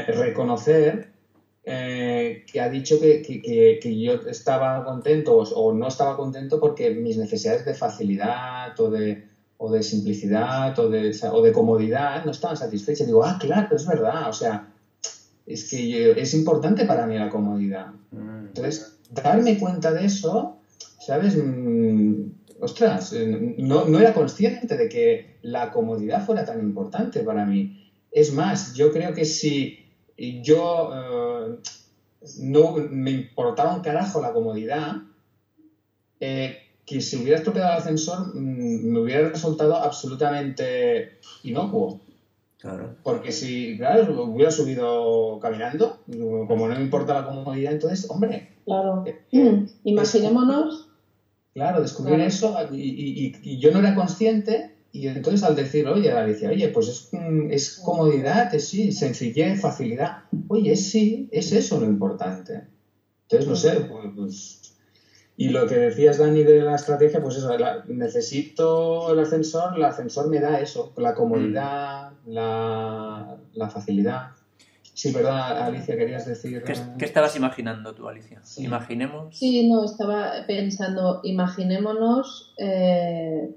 reconocer 0.08 1.12
eh, 1.64 2.44
que 2.50 2.60
ha 2.60 2.68
dicho 2.68 2.98
que, 2.98 3.22
que, 3.22 3.78
que, 3.80 4.00
yo 4.00 4.14
estaba 4.28 4.84
contento 4.84 5.36
o, 5.36 5.42
o, 5.42 5.72
no 5.72 5.86
estaba 5.86 6.16
contento 6.16 6.58
porque 6.58 6.90
mis 6.90 7.16
necesidades 7.16 7.64
de 7.64 7.74
facilidad 7.74 8.78
o 8.80 8.90
de, 8.90 9.28
o 9.58 9.70
de 9.70 9.84
simplicidad 9.84 10.76
o 10.80 10.88
de, 10.88 11.16
o 11.30 11.40
de 11.40 11.52
comodidad 11.52 12.24
no 12.24 12.32
estaban 12.32 12.56
satisfechas. 12.56 13.06
Digo, 13.06 13.22
ah, 13.24 13.38
claro, 13.40 13.76
es 13.76 13.86
verdad, 13.86 14.28
o 14.28 14.32
sea, 14.32 14.72
es 15.46 15.70
que 15.70 15.88
yo, 15.88 15.98
es 16.12 16.34
importante 16.34 16.84
para 16.84 17.06
mí 17.06 17.16
la 17.16 17.30
comodidad. 17.30 17.92
Mm. 18.10 18.46
Entonces, 18.48 18.98
darme 19.10 19.56
cuenta 19.60 19.92
de 19.92 20.06
eso, 20.06 20.56
¿sabes? 21.06 21.36
Mm, 21.36 22.30
ostras, 22.60 23.12
eh, 23.12 23.54
no, 23.58 23.86
no 23.86 23.98
era 23.98 24.14
consciente 24.14 24.76
de 24.76 24.88
que 24.88 25.38
la 25.42 25.72
comodidad 25.72 26.24
fuera 26.24 26.44
tan 26.44 26.60
importante 26.60 27.20
para 27.20 27.44
mí. 27.44 27.90
Es 28.10 28.32
más, 28.32 28.74
yo 28.74 28.92
creo 28.92 29.12
que 29.12 29.24
si 29.24 29.78
yo 30.42 30.90
uh, 30.90 31.58
no 32.38 32.76
me 32.90 33.10
importaba 33.10 33.74
un 33.74 33.80
carajo 33.80 34.20
la 34.20 34.32
comodidad, 34.32 34.96
eh, 36.20 36.58
que 36.86 37.00
si 37.00 37.16
hubiera 37.16 37.38
estropeado 37.38 37.72
el 37.72 37.78
ascensor 37.78 38.34
mmm, 38.34 38.92
me 38.92 39.00
hubiera 39.00 39.28
resultado 39.28 39.74
absolutamente 39.74 41.18
inocuo. 41.42 42.00
Claro. 42.58 42.94
Porque 43.02 43.32
si, 43.32 43.76
claro, 43.76 44.22
hubiera 44.22 44.52
subido 44.52 45.40
caminando, 45.40 45.98
como 46.06 46.68
no 46.68 46.76
me 46.76 46.82
importa 46.82 47.14
la 47.14 47.26
comodidad, 47.26 47.72
entonces, 47.72 48.08
hombre. 48.08 48.52
Claro. 48.64 49.04
Eh, 49.04 49.66
Imaginémonos. 49.84 50.91
Claro, 51.54 51.82
descubrir 51.82 52.14
claro. 52.14 52.28
eso 52.28 52.56
y, 52.72 52.76
y, 52.76 53.32
y, 53.42 53.58
yo 53.58 53.72
no 53.72 53.80
era 53.80 53.94
consciente 53.94 54.74
y 54.90 55.06
entonces 55.06 55.42
al 55.42 55.54
decir, 55.54 55.86
oye, 55.86 56.10
Alicia, 56.10 56.50
oye, 56.50 56.68
pues 56.68 56.88
es, 56.88 57.10
es 57.50 57.80
comodidad, 57.82 58.54
es 58.54 58.68
sí, 58.68 58.92
sencillez, 58.92 59.60
facilidad. 59.60 60.24
Oye, 60.48 60.76
sí, 60.76 61.28
es 61.30 61.52
eso 61.52 61.80
lo 61.80 61.86
importante. 61.86 62.64
Entonces, 63.22 63.48
no 63.48 63.56
sé, 63.56 63.80
pues, 63.80 64.12
pues 64.14 64.62
y 65.36 65.48
lo 65.48 65.66
que 65.66 65.76
decías, 65.76 66.18
Dani, 66.18 66.44
de 66.44 66.60
la 66.60 66.74
estrategia, 66.74 67.22
pues 67.22 67.36
eso, 67.36 67.56
la, 67.56 67.84
necesito 67.86 69.12
el 69.12 69.18
ascensor, 69.18 69.74
el 69.76 69.82
ascensor 69.82 70.28
me 70.28 70.40
da 70.40 70.60
eso, 70.60 70.92
la 70.96 71.14
comodidad, 71.14 72.12
mm. 72.26 72.30
la, 72.30 73.38
la, 73.54 73.70
facilidad. 73.70 74.32
Sí, 75.02 75.10
¿verdad, 75.10 75.62
Alicia? 75.62 75.96
¿Querías 75.96 76.26
decir...? 76.26 76.62
¿Qué, 76.62 76.74
¿Qué, 76.96 77.04
estabas 77.06 77.34
imaginando 77.34 77.92
tú, 77.92 78.06
Alicia? 78.06 78.40
Sí. 78.44 78.62
Imaginemos... 78.62 79.36
Sí, 79.36 79.68
no, 79.68 79.84
estaba 79.84 80.46
pensando, 80.46 81.20
imaginémonos 81.24 82.54
eh, 82.56 83.50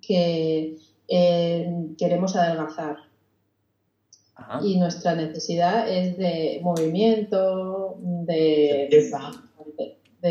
que 0.00 0.76
eh, 1.08 1.86
queremos 1.98 2.36
adelgazar. 2.36 2.98
Ajá. 4.36 4.60
Y 4.62 4.78
nuestra 4.78 5.16
necesidad 5.16 5.90
es 5.90 6.16
de 6.18 6.60
movimiento, 6.62 7.96
de... 7.98 8.88
de, 10.22 10.30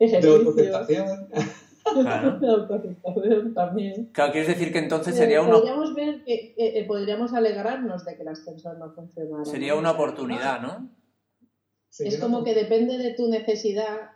de, 0.00 0.18
de 0.18 0.28
autoaceptación. 0.28 1.28
Claro. 1.28 1.42
De 1.42 1.61
también. 3.54 4.10
Claro, 4.12 4.32
quieres 4.32 4.48
decir 4.48 4.72
que 4.72 4.78
entonces 4.78 5.16
sería 5.16 5.42
uno... 5.42 5.58
Podríamos 5.58 5.94
ver 5.94 6.24
que 6.24 6.54
eh, 6.56 6.84
podríamos 6.86 7.32
alegrarnos 7.32 8.04
de 8.04 8.16
que 8.16 8.22
el 8.22 8.28
ascensor 8.28 8.78
no 8.78 8.92
funcionara. 8.92 9.44
Sería 9.44 9.74
una 9.74 9.92
oportunidad, 9.92 10.60
¿no? 10.60 10.88
Es 11.98 12.18
como 12.18 12.42
que 12.42 12.54
depende 12.54 12.98
de 12.98 13.12
tu 13.14 13.28
necesidad 13.28 14.12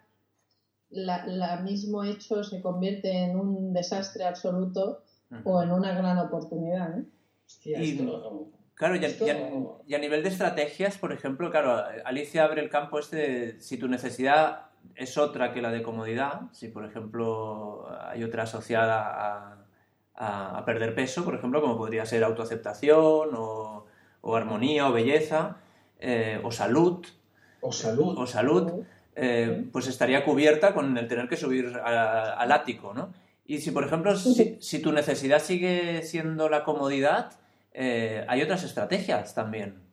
la, 0.90 1.26
la, 1.26 1.61
mismo 1.61 2.04
hecho 2.04 2.44
se 2.44 2.62
convierte 2.62 3.11
en 3.11 3.37
un 3.38 3.73
desastre 3.73 4.25
absoluto 4.25 5.02
uh 5.30 5.35
-huh. 5.35 5.42
o 5.44 5.62
en 5.62 5.73
una 5.73 5.94
gran 5.94 6.18
oportunidad. 6.18 6.99
¿eh? 6.99 7.04
Hostia, 7.46 7.82
y, 7.82 7.90
esto, 7.90 8.50
claro, 8.75 8.96
y 8.96 9.04
a, 9.04 9.08
esto... 9.08 9.26
y, 9.26 9.30
a, 9.30 9.50
y 9.87 9.94
a, 9.94 9.99
nivel 9.99 10.23
de 10.23 10.30
estrategias, 10.30 10.99
por 10.99 11.12
ejemplo, 11.12 11.50
claro, 11.50 11.85
Alicia 12.04 12.44
abre 12.44 12.62
el 12.62 12.70
campo 12.70 12.99
este 12.99 13.16
de 13.16 13.61
si 13.61 13.78
tu 13.78 13.88
necesidad 13.88 14.70
es 14.95 15.19
otra 15.19 15.52
que 15.52 15.62
la 15.62 15.71
de 15.71 15.83
comodidad, 15.83 16.43
si 16.52 16.69
por 16.69 16.85
ejemplo 16.85 17.87
hay 18.09 18.23
otra 18.25 18.45
asociada 18.45 19.66
a, 20.14 20.64
perder 20.64 20.95
peso, 20.95 21.25
por 21.25 21.35
ejemplo, 21.35 21.61
como 21.61 21.76
podría 21.76 22.07
ser 22.07 22.25
autoaceptación 22.25 23.31
o, 23.35 23.87
o 24.23 24.37
armonía 24.37 24.88
o 24.88 24.93
belleza, 24.93 25.59
eh, 26.00 26.40
o 26.43 26.50
salud. 26.50 27.07
O 27.61 27.73
salud. 27.73 28.19
O 28.19 28.26
salud 28.26 28.85
eh, 29.19 29.66
pues 29.73 29.87
estaría 29.87 30.25
cubierta 30.25 30.75
con 30.75 30.97
el 30.99 31.09
tener 31.09 31.26
que 31.26 31.38
subir 31.38 31.81
a, 31.83 32.35
al 32.35 32.52
ático, 32.52 32.93
¿no? 32.93 33.14
Y 33.47 33.59
si, 33.59 33.71
por 33.71 33.85
ejemplo, 33.85 34.14
si, 34.14 34.59
si, 34.61 34.81
tu 34.81 34.93
necesidad 34.93 35.38
sigue 35.38 36.02
siendo 36.02 36.50
la 36.50 36.64
comodidad, 36.64 37.33
eh, 37.73 38.26
hay 38.28 38.43
otras 38.43 38.62
estrategias 38.64 39.35
también. 39.35 39.86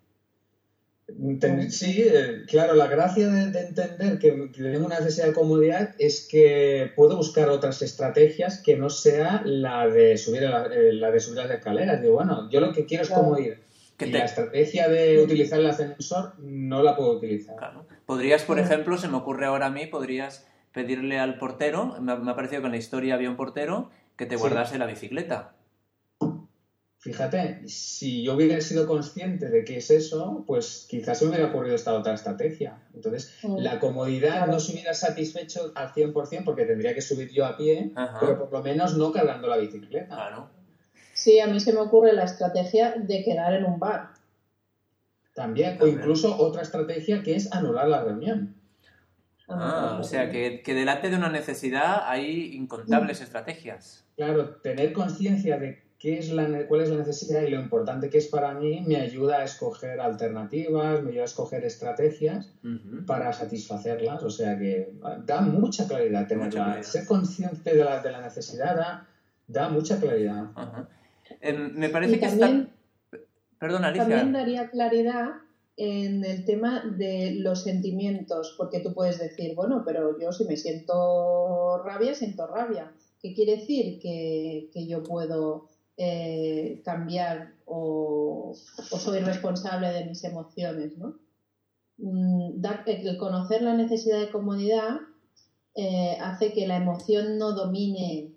Sí, 1.69 2.03
eh, 2.05 2.43
claro, 2.47 2.73
la 2.75 2.87
gracia 2.87 3.27
de, 3.27 3.51
de 3.51 3.59
entender 3.67 4.19
que, 4.19 4.51
que, 4.51 4.61
tengo 4.63 4.85
una 4.85 4.99
necesidad 4.99 5.27
de 5.27 5.33
comodidad 5.33 5.95
es 5.99 6.27
que 6.29 6.91
puedo 6.95 7.15
buscar 7.17 7.49
otras 7.49 7.81
estrategias 7.81 8.61
que 8.61 8.75
no 8.75 8.89
sea 8.89 9.41
la 9.45 9.87
de 9.87 10.17
subir, 10.17 10.41
la, 10.43 10.65
eh, 10.65 10.93
la 10.93 11.11
de 11.11 11.19
subir 11.19 11.39
las 11.39 11.51
escaleras. 11.51 12.01
Digo, 12.01 12.15
bueno, 12.15 12.49
yo 12.49 12.59
lo 12.59 12.73
que 12.73 12.85
quiero 12.85 13.03
es 13.03 13.09
claro. 13.09 13.23
comodidad. 13.23 13.57
Y 13.99 14.11
te- 14.11 14.17
la 14.17 14.25
estrategia 14.25 14.89
de 14.89 15.21
utilizar 15.23 15.59
el 15.59 15.67
ascensor 15.67 16.33
no 16.39 16.83
la 16.83 16.95
puedo 16.95 17.11
utilizar. 17.11 17.55
Claro. 17.55 17.85
Podrías, 18.05 18.43
por 18.43 18.59
ejemplo, 18.59 18.97
se 18.97 19.07
me 19.07 19.15
ocurre 19.17 19.45
ahora 19.45 19.67
a 19.67 19.69
mí, 19.69 19.85
podrías 19.85 20.45
pedirle 20.73 21.19
al 21.19 21.37
portero, 21.37 21.95
me 22.01 22.11
ha, 22.11 22.15
me 22.15 22.31
ha 22.31 22.35
parecido 22.35 22.61
que 22.61 22.65
en 22.67 22.71
la 22.73 22.77
historia 22.79 23.13
había 23.13 23.29
un 23.29 23.35
portero 23.37 23.91
que 24.17 24.25
te 24.25 24.35
Sí. 24.35 24.41
guardase 24.41 24.77
la 24.77 24.87
bicicleta. 24.87 25.53
Fíjate, 27.03 27.59
si 27.67 28.23
yo 28.23 28.35
hubiera 28.35 28.61
sido 28.61 28.87
consciente 28.87 29.49
de 29.49 29.65
que 29.65 29.75
es 29.75 29.91
eso, 29.91 30.41
pues 30.47 30.85
quizás 30.89 31.17
se 31.19 31.25
me 31.25 31.31
hubiera 31.31 31.47
ocurrido 31.47 31.75
esta 31.75 31.93
otra 31.93 32.13
estrategia. 32.13 32.81
Entonces, 32.93 33.29
la 33.43 33.77
comodidad 33.77 34.37
Claro. 34.37 34.53
no 34.53 34.59
se 34.61 34.71
hubiera 34.71 34.93
satisfecho 34.93 35.73
al 35.75 35.91
100% 35.91 36.45
porque 36.45 36.63
tendría 36.63 36.93
que 36.93 37.01
subir 37.01 37.29
yo 37.29 37.45
a 37.45 37.57
pie, 37.57 37.91
Ajá. 37.93 38.19
pero 38.21 38.37
por 38.37 38.53
lo 38.53 38.63
menos 38.63 38.95
no 38.95 39.11
cargando 39.11 39.49
la 39.49 39.57
bicicleta. 39.57 40.15
Claro. 40.15 40.49
Sí, 41.13 41.41
a 41.41 41.47
mí 41.47 41.59
se 41.59 41.73
me 41.73 41.79
ocurre 41.79 42.13
la 42.13 42.23
estrategia 42.23 42.93
de 42.97 43.21
quedar 43.21 43.53
en 43.53 43.65
un 43.65 43.79
bar. 43.79 44.11
También, 45.33 45.77
o 45.81 45.87
incluso 45.87 46.37
otra 46.37 46.61
estrategia 46.61 47.21
que 47.21 47.35
es 47.35 47.51
anular 47.51 47.87
la 47.89 48.01
reunión. 48.01 48.55
Ah, 49.49 49.97
o 49.99 50.03
sea, 50.05 50.29
que, 50.29 50.61
que 50.63 50.73
delante 50.73 51.09
de 51.09 51.17
una 51.17 51.27
necesidad 51.29 52.03
hay 52.05 52.55
incontables 52.55 53.19
Mm. 53.19 53.23
estrategias. 53.23 54.05
Claro, 54.15 54.55
tener 54.61 54.93
conciencia 54.93 55.57
de 55.57 55.82
qué 56.03 56.19
es 56.19 56.33
la, 56.33 56.67
cuál 56.67 56.81
es 56.81 56.89
la 56.89 56.97
necesidad 56.97 57.43
y 57.43 57.49
lo 57.49 57.61
importante 57.61 58.09
que 58.09 58.17
es 58.17 58.27
para 58.27 58.53
mí 58.55 58.83
me 58.85 58.97
ayuda 58.97 59.37
a 59.37 59.45
escoger 59.45 60.01
alternativas, 60.01 61.01
me 61.01 61.11
ayuda 61.11 61.21
a 61.21 61.27
escoger 61.27 61.63
estrategias 61.63 62.53
para 63.07 63.31
satisfacerlas. 63.31 64.21
O 64.21 64.29
sea 64.29 64.59
que 64.59 64.91
ah, 65.01 65.17
da 65.25 65.39
mucha 65.39 65.87
claridad 65.87 66.27
tenerla. 66.27 66.45
Mucha 66.47 66.63
claridad. 66.65 66.83
Ser 66.83 67.05
consciente 67.05 67.73
de 67.73 67.85
la, 67.85 68.03
de 68.03 68.11
la 68.11 68.19
necesidad 68.19 68.75
da, 68.75 69.07
da 69.47 69.69
mucha 69.69 69.97
claridad. 70.01 70.51
Em, 71.39 71.73
me 71.73 71.87
parece 71.87 72.17
Y 72.17 72.19
que 72.19 72.27
también, 72.27 72.69
está... 73.09 73.25
Perdona, 73.57 73.87
Alicia. 73.87 74.03
también 74.03 74.33
daría 74.33 74.69
claridad 74.69 75.29
en 75.77 76.25
el 76.25 76.43
tema 76.43 76.83
de 76.97 77.35
los 77.39 77.63
sentimientos, 77.63 78.55
porque 78.57 78.81
tú 78.81 78.93
puedes 78.93 79.19
decir, 79.19 79.55
bueno, 79.55 79.83
pero 79.85 80.19
yo 80.19 80.33
si 80.33 80.43
me 80.43 80.57
siento 80.57 81.81
rabia, 81.85 82.13
siento 82.13 82.45
rabia. 82.45 82.91
¿Qué 83.21 83.33
quiere 83.33 83.55
decir? 83.55 84.01
Que, 84.01 84.69
que 84.73 84.85
yo 84.85 85.01
puedo 85.01 85.69
eh, 85.97 86.81
cambiar 86.83 87.53
o, 87.65 88.51
o 88.91 88.97
soy 88.97 89.19
responsable 89.19 89.91
de 89.91 90.05
mis 90.05 90.23
emociones, 90.23 90.97
¿no? 90.97 91.15
Mm, 91.97 92.59
dar- 92.61 92.83
el 92.87 93.17
conocer 93.17 93.61
la 93.61 93.73
necesidad 93.75 94.19
de 94.19 94.31
comodidad 94.31 94.97
eh, 95.75 96.17
hace 96.21 96.51
que 96.53 96.67
la 96.67 96.77
emoción 96.77 97.37
no 97.37 97.53
domine 97.53 98.31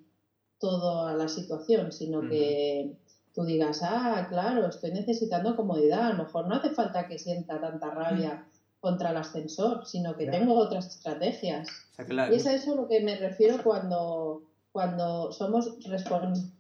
toda 0.59 1.15
la 1.15 1.29
situación, 1.29 1.93
sino 1.93 2.19
Ujú. 2.21 2.29
que 2.29 2.93
tú 3.35 3.45
digas, 3.45 3.81
ah, 3.83 4.27
claro, 4.29 4.67
estoy 4.69 4.93
necesitando 4.93 5.57
comodidad, 5.57 6.07
a 6.07 6.13
lo 6.15 6.25
mejor 6.25 6.47
no 6.49 6.55
hace 6.55 6.71
falta 6.71 7.07
que 7.07 7.19
sienta 7.19 7.61
tanta 7.61 7.91
rabia 7.91 8.47
contra 8.81 9.11
el 9.11 9.17
ascensor, 9.19 9.85
sino 9.85 10.17
que 10.17 10.27
tengo 10.27 10.55
otras 10.55 10.87
estrategias. 10.87 11.69
O 11.99 12.05
sea, 12.05 12.31
Y 12.31 12.37
es 12.37 12.47
a 12.47 12.55
eso 12.55 12.73
a 12.73 12.77
lo 12.77 12.89
que 12.89 13.01
me 13.01 13.17
refiero 13.17 13.63
cuando, 13.63 14.43
cuando 14.73 15.33
somos 15.33 15.77
responsables 15.87 16.51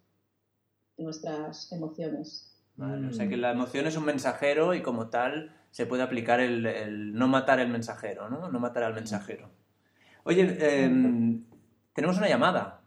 de 0.96 1.04
nuestras 1.04 1.70
emociones. 1.72 2.52
Vale, 2.76 3.06
o 3.06 3.12
sea 3.12 3.28
que 3.28 3.36
la 3.36 3.52
emoción 3.52 3.86
es 3.86 3.96
un 3.96 4.04
mensajero 4.04 4.74
y 4.74 4.82
como 4.82 5.08
tal 5.08 5.54
se 5.70 5.86
puede 5.86 6.02
aplicar 6.02 6.40
el, 6.40 6.66
el 6.66 7.14
no 7.14 7.26
matar 7.28 7.58
el 7.60 7.68
mensajero, 7.68 8.28
¿no? 8.28 8.50
No 8.50 8.60
matar 8.60 8.82
al 8.82 8.94
mensajero. 8.94 9.50
Oye, 10.24 10.56
em, 10.60 11.44
tenemos 11.92 12.18
una 12.18 12.28
llamada 12.28 12.80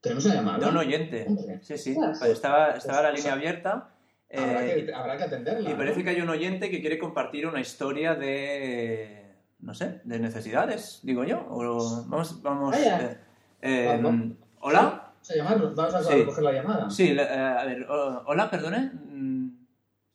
¿Tenemos 0.00 0.24
una 0.26 0.34
llamada? 0.34 0.58
de 0.58 0.66
un 0.66 0.76
oyente. 0.76 1.26
Sí, 1.60 1.76
sí, 1.76 1.96
estaba, 2.30 2.70
estaba 2.70 3.02
la 3.02 3.12
línea 3.12 3.32
abierta. 3.32 3.90
habrá, 4.32 4.66
eh, 4.66 4.86
que, 4.86 4.94
habrá 4.94 5.16
que 5.16 5.24
atenderla. 5.24 5.70
y 5.70 5.74
parece 5.74 5.98
¿no? 5.98 6.04
que 6.04 6.10
hay 6.10 6.20
un 6.20 6.28
oyente 6.28 6.70
que 6.70 6.80
quiere 6.80 6.98
compartir 6.98 7.46
una 7.46 7.60
historia 7.60 8.14
de, 8.14 9.34
no 9.58 9.74
sé, 9.74 10.00
de 10.04 10.18
necesidades, 10.20 11.00
digo 11.02 11.24
yo. 11.24 11.44
O 11.48 12.04
vamos, 12.06 12.40
vamos. 12.42 12.76
Eh, 12.76 13.18
em, 13.60 14.02
Vamos. 14.02 14.36
Hola. 14.60 15.07
Vamos 15.28 15.30
a 15.30 15.34
llamarlo, 15.36 15.74
vamos 15.74 15.94
a 15.94 16.02
Sí. 16.04 16.24
coger 16.24 16.44
la 16.44 16.52
llamada. 16.52 16.90
Sí, 16.90 17.12
le- 17.12 17.22
eh, 17.22 17.26
a 17.38 17.64
ver, 17.64 17.86
hola, 17.90 18.50
perdone. 18.50 18.90
Mm, 18.94 19.48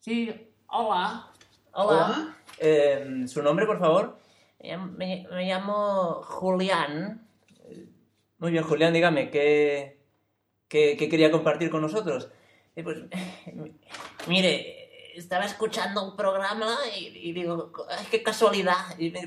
Sí, 0.00 0.50
hola. 0.68 1.30
Hola. 1.72 2.04
Hola. 2.06 2.36
eh, 2.58 3.24
¿Su 3.26 3.42
nombre, 3.42 3.64
por 3.66 3.78
favor? 3.78 4.18
Me, 4.60 4.76
me- 4.76 5.26
me 5.30 5.46
llamo 5.46 6.20
Julián. 6.24 7.26
Muy 8.38 8.50
bien, 8.52 8.64
Julián, 8.64 8.92
dígame, 8.92 9.30
¿qué, 9.30 9.98
qué, 10.68 10.96
qué 10.98 11.08
quería 11.08 11.30
compartir 11.30 11.70
con 11.70 11.80
nosotros? 11.80 12.28
Eh, 12.76 12.82
Pues, 12.82 12.98
mire, 14.28 15.12
estaba 15.16 15.44
escuchando 15.46 16.04
un 16.10 16.16
programa 16.16 16.76
y, 16.98 17.06
y 17.30 17.32
digo, 17.32 17.72
ay, 17.88 18.06
qué 18.10 18.22
casualidad. 18.22 18.74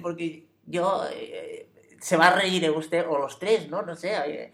Porque 0.01 0.45
yo, 0.65 1.03
eh, 1.11 1.69
se 1.99 2.17
va 2.17 2.27
a 2.27 2.35
reír 2.35 2.69
usted, 2.71 3.05
o 3.07 3.17
los 3.17 3.39
tres, 3.39 3.69
¿no? 3.69 3.81
No 3.81 3.95
sé. 3.95 4.53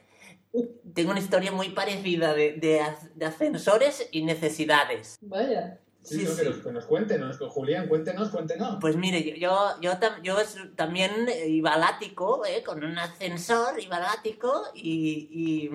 Eh, 0.54 0.70
Tengo 0.94 1.12
una 1.12 1.20
historia 1.20 1.52
muy 1.52 1.70
parecida 1.70 2.34
de, 2.34 2.54
de 2.54 2.82
de 3.16 3.26
ascensores 3.26 4.08
y 4.12 4.24
necesidades. 4.24 5.18
Vaya. 5.22 5.80
Sí, 6.04 6.20
Sí, 6.20 6.26
no, 6.26 6.32
sí. 6.32 6.42
Que, 6.44 6.50
nos, 6.50 6.58
que 6.60 6.72
nos 6.74 6.86
cuente, 6.86 7.18
nos- 7.18 7.38
Julián, 7.40 7.88
cuéntenos, 7.88 8.30
cuéntenos. 8.30 8.78
Pues 8.82 8.98
mire, 8.98 9.24
yo, 9.24 9.36
yo, 9.36 9.82
yo, 9.82 9.92
tam- 10.00 10.22
yo 10.22 10.36
también 10.76 11.30
iba 11.48 11.74
al 11.74 11.84
ático, 11.84 12.46
¿eh? 12.46 12.62
con 12.62 12.84
un 12.84 12.98
ascensor, 13.00 13.80
iba 13.80 13.96
al 13.98 14.06
ático 14.20 14.64
y, 14.74 15.30
y, 15.32 15.70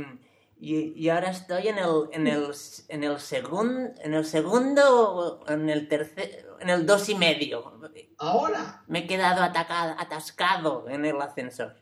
y- 0.61 0.93
y 0.95 1.09
ahora 1.09 1.31
estoy 1.31 1.69
en 1.69 1.79
el, 1.79 2.09
en 2.13 2.27
el, 2.27 2.51
en 2.89 3.05
el, 3.05 3.17
segun- 3.19 3.95
en 4.03 4.13
el 4.13 4.25
segundo, 4.27 5.41
en 5.49 5.71
el 5.71 5.89
tercer, 5.89 6.47
en 6.61 6.69
el 6.69 6.85
dos 6.85 7.09
y 7.09 7.15
medio. 7.15 7.73
Ahora. 8.19 8.83
Me 8.87 9.01
he 9.01 9.07
quedado 9.07 9.43
atacado, 9.43 9.95
atascado 9.99 10.89
en 10.91 11.07
el 11.07 11.19
ascensor. 11.23 11.77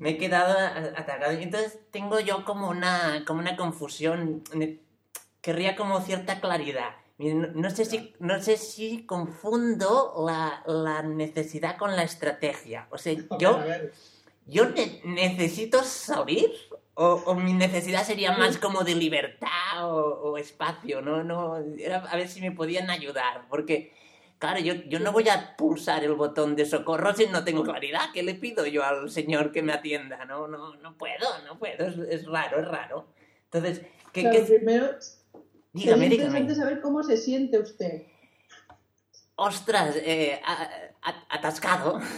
Me 0.00 0.10
he 0.10 0.16
quedado 0.18 0.58
a- 0.58 0.98
atascado. 1.00 1.32
Y 1.38 1.42
Entonces 1.44 1.78
tengo 1.90 2.18
yo 2.20 2.44
como 2.44 2.68
una, 2.68 3.22
como 3.26 3.38
una 3.40 3.56
confusión. 3.56 4.42
Querría 5.40 5.76
como 5.76 6.00
cierta 6.00 6.40
claridad. 6.40 6.90
No, 7.18 7.48
no 7.54 7.70
sé 7.70 7.84
si, 7.84 8.14
no 8.18 8.40
sé 8.42 8.56
si 8.56 9.04
confundo 9.04 10.14
la, 10.26 10.62
la 10.66 11.02
necesidad 11.02 11.76
con 11.76 11.94
la 11.96 12.02
estrategia. 12.02 12.88
O 12.90 12.98
sea, 12.98 13.14
yo, 13.38 13.60
yo 14.46 14.70
ne- 14.70 15.00
necesito 15.04 15.82
salir 15.84 16.50
o, 16.94 17.22
o 17.26 17.34
mi 17.34 17.52
necesidad 17.52 18.04
sería 18.04 18.32
más 18.36 18.58
como 18.58 18.84
de 18.84 18.94
libertad 18.94 19.84
o, 19.84 20.30
o 20.30 20.38
espacio, 20.38 21.00
¿no? 21.02 21.22
no 21.24 21.58
era 21.78 21.98
a 21.98 22.16
ver 22.16 22.28
si 22.28 22.40
me 22.40 22.52
podían 22.52 22.90
ayudar, 22.90 23.46
porque, 23.48 23.94
claro, 24.40 24.58
yo, 24.58 24.74
yo 24.88 24.98
no 24.98 25.12
voy 25.12 25.28
a 25.28 25.54
pulsar 25.56 26.02
el 26.02 26.14
botón 26.14 26.56
de 26.56 26.64
socorro 26.66 27.14
si 27.14 27.26
no 27.26 27.44
tengo 27.44 27.62
claridad. 27.62 28.06
¿Qué 28.12 28.24
le 28.24 28.34
pido 28.34 28.66
yo 28.66 28.82
al 28.82 29.08
señor 29.10 29.52
que 29.52 29.62
me 29.62 29.72
atienda? 29.72 30.24
No, 30.24 30.48
no, 30.48 30.74
no 30.76 30.96
puedo, 30.98 31.28
no 31.46 31.56
puedo, 31.58 31.86
es, 31.86 31.96
es 32.08 32.26
raro, 32.26 32.58
es 32.60 32.66
raro. 32.66 33.06
Entonces, 33.52 33.82
¿qué, 34.12 34.22
Claro, 34.22 34.36
qué- 34.38 34.54
primero, 34.56 34.86
dígame, 35.72 36.06
interesante 36.06 36.54
saber 36.56 36.80
cómo 36.80 37.04
se 37.04 37.16
siente 37.16 37.58
usted. 37.60 38.02
Ostras, 39.36 39.96
eh, 39.96 40.40
atascado. 41.30 42.00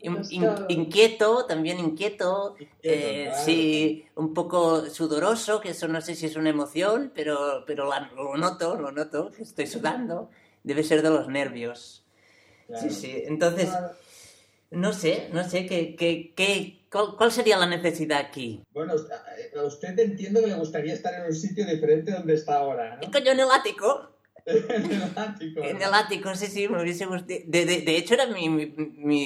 In- 0.00 0.16
in- 0.30 0.44
Atascado. 0.44 0.66
inquieto, 0.68 1.46
también 1.46 1.78
inquieto. 1.78 2.56
eh, 2.82 3.30
sí, 3.44 4.04
un 4.16 4.34
poco 4.34 4.86
sudoroso, 4.86 5.60
que 5.60 5.70
eso 5.70 5.86
no 5.86 6.00
sé 6.00 6.16
si 6.16 6.26
es 6.26 6.34
una 6.34 6.50
emoción, 6.50 7.12
pero, 7.14 7.62
pero 7.66 7.88
la- 7.88 8.10
lo 8.16 8.36
noto, 8.36 8.74
lo 8.76 8.90
noto, 8.90 9.30
que 9.30 9.42
estoy 9.44 9.66
sudando. 9.68 10.30
Debe 10.64 10.82
ser 10.82 11.02
de 11.02 11.10
los 11.10 11.28
nervios. 11.28 12.04
claro. 12.66 12.82
Sí, 12.88 12.94
sí. 12.94 13.22
Entonces, 13.26 13.68
Claro. 13.70 13.90
no 14.70 14.92
sé, 14.92 15.28
no 15.32 15.48
sé, 15.48 15.66
¿qué, 15.66 15.96
qué, 15.96 16.32
qué, 16.36 16.84
cuál, 16.90 17.16
cuál 17.16 17.32
sería 17.32 17.56
la 17.56 17.66
necesidad 17.66 18.18
aquí? 18.18 18.62
Bueno, 18.72 18.94
usted- 18.94 19.14
a 19.56 19.62
usted 19.64 19.98
entiendo 19.98 20.40
que 20.40 20.48
le 20.48 20.54
gustaría 20.54 20.92
estar 20.94 21.14
en 21.14 21.24
un 21.26 21.34
sitio 21.34 21.64
diferente 21.66 22.12
donde 22.12 22.34
está 22.34 22.56
ahora, 22.58 22.96
¿no? 23.02 23.10
Coño, 23.10 23.32
en 23.32 23.40
el 23.40 23.50
ático. 23.50 24.10
en 24.46 24.90
el 24.90 25.02
ático. 25.16 25.60
En 25.62 25.76
el 25.82 25.94
ático, 25.94 26.34
sí, 26.34 26.46
sí, 26.46 26.68
me 26.68 26.82
hubiese 26.82 27.06
gustado. 27.06 27.40
De, 27.46 27.64
de, 27.66 27.80
de 27.82 27.96
hecho, 27.96 28.14
era 28.14 28.26
mi, 28.26 28.48
mi, 28.48 28.66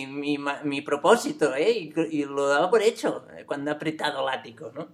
mi, 0.07 0.39
mi, 0.65 0.81
propósito, 0.83 1.55
¿eh? 1.55 1.71
Y, 1.73 1.93
y 2.11 2.25
lo 2.25 2.49
daba 2.49 2.71
por 2.71 2.83
hecho 2.83 3.27
eh, 3.37 3.45
cuando 3.45 3.71
he 3.71 3.75
apretado 3.75 4.29
el 4.29 4.35
ático, 4.39 4.71
¿no? 4.75 4.89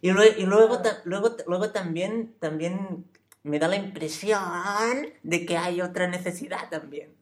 Y, 0.00 0.10
lue- 0.10 0.34
y 0.38 0.44
luego, 0.46 0.80
ta- 0.80 1.00
luego, 1.04 1.36
luego 1.46 1.70
también, 1.70 2.34
también 2.38 3.04
me 3.42 3.58
da 3.58 3.68
la 3.68 3.76
impresión 3.76 5.08
de 5.22 5.46
que 5.46 5.56
hay 5.56 5.80
otra 5.80 6.08
necesidad 6.08 6.68
también. 6.70 7.14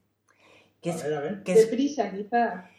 Que 0.81 0.90
A 0.90 0.94
es, 0.94 1.05
ver, 1.05 1.14
a 1.14 1.20
ver. 1.20 1.42
que 1.42 1.52
es- 1.52 1.70
Deprisa, 1.70 2.12
quizá. 2.12 2.70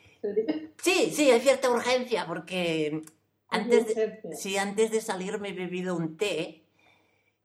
Sí, 0.82 1.12
sí, 1.14 1.30
hay 1.32 1.40
cierta 1.42 1.70
urgencia, 1.72 2.26
porque 2.28 3.02
antes 3.50 3.88
de. 3.88 4.22
Sí, 4.34 4.58
antes 4.58 4.92
de 4.92 5.02
salir 5.02 5.40
me 5.40 5.50
he 5.50 5.54
bebido 5.54 5.96
un 5.96 6.18
té 6.18 6.66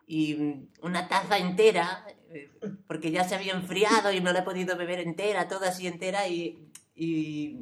y 0.07 0.69
una 0.83 1.09
taza 1.09 1.39
entera, 1.39 2.07
eh, 2.31 2.51
porque 2.87 3.11
ya 3.11 3.25
se 3.25 3.35
había 3.35 3.53
enfriado 3.53 4.13
y 4.13 4.21
no 4.21 4.33
la 4.33 4.41
he 4.41 4.43
podido 4.43 4.77
beber 4.77 5.01
entera, 5.01 5.49
toda 5.49 5.69
así 5.69 5.87
entera 5.87 6.29
y, 6.29 6.69
y, 6.95 7.59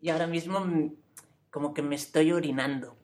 y 0.00 0.08
ahora 0.10 0.26
mismo 0.26 0.60
mm, 0.60 0.94
como 1.50 1.72
que 1.74 1.82
me 1.82 1.94
estoy 1.96 2.32
orinando. 2.32 2.96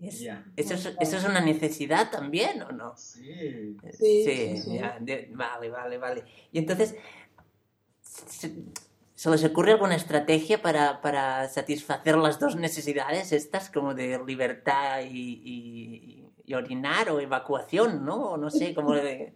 Es- 0.00 0.20
Ya. 0.20 0.44
¿Eso, 0.56 0.74
es, 0.74 0.86
¿Eso 1.00 1.16
es 1.16 1.24
una 1.24 1.40
necesidad 1.40 2.10
también 2.10 2.62
o 2.62 2.72
no? 2.72 2.96
Sí. 2.96 3.76
Sí, 3.92 4.24
sí, 4.24 4.56
sí. 4.58 4.74
ya, 4.74 4.98
de- 5.00 5.30
vale, 5.32 5.70
vale, 5.70 5.98
vale. 5.98 6.24
Y 6.52 6.58
entonces, 6.58 6.94
¿se, 8.02 8.54
se 9.14 9.30
les 9.30 9.44
ocurre 9.44 9.72
alguna 9.72 9.94
estrategia 9.94 10.60
para, 10.60 11.00
para 11.00 11.48
satisfacer 11.48 12.16
las 12.16 12.38
dos 12.38 12.56
necesidades 12.56 13.32
estas, 13.32 13.70
como 13.70 13.94
de 13.94 14.20
libertad 14.26 15.00
y, 15.02 15.40
y- 15.44 16.30
y 16.46 16.54
orinar 16.54 17.08
o 17.10 17.20
evacuación, 17.20 18.04
¿no? 18.04 18.32
O 18.32 18.36
no 18.36 18.50
sé, 18.50 18.74
como 18.74 18.94
de... 18.94 19.34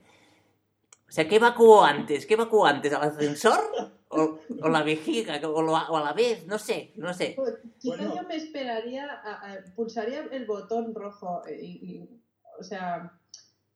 O 1.09 1.11
sea, 1.11 1.27
¿qué 1.27 1.37
evacuó 1.37 1.83
antes? 1.85 2.27
¿Qué 2.27 2.35
evacuó 2.35 2.67
antes? 2.67 2.93
¿Al 2.93 3.09
ascensor? 3.09 3.98
¿O, 4.11 4.39
o 4.63 4.69
la 4.69 4.83
vejiga? 4.83 5.39
O, 5.49 5.61
lo- 5.63 5.73
o 5.73 5.97
a 5.97 6.05
la 6.05 6.13
vez? 6.13 6.47
No 6.47 6.59
sé, 6.59 6.93
no 6.97 7.13
sé. 7.13 7.35
Pues, 7.37 7.55
Quizás 7.79 7.99
Bueno. 7.99 8.17
yo 8.17 8.29
me 8.29 8.37
esperaría, 8.37 9.05
a- 9.07 9.53
a- 9.53 9.65
pulsaría 9.77 10.25
el 10.33 10.47
botón 10.47 10.95
rojo. 10.95 11.43
eh, 11.47 11.59
y- 11.61 11.91
y- 11.93 12.23
o 12.59 12.63
sea, 12.63 13.13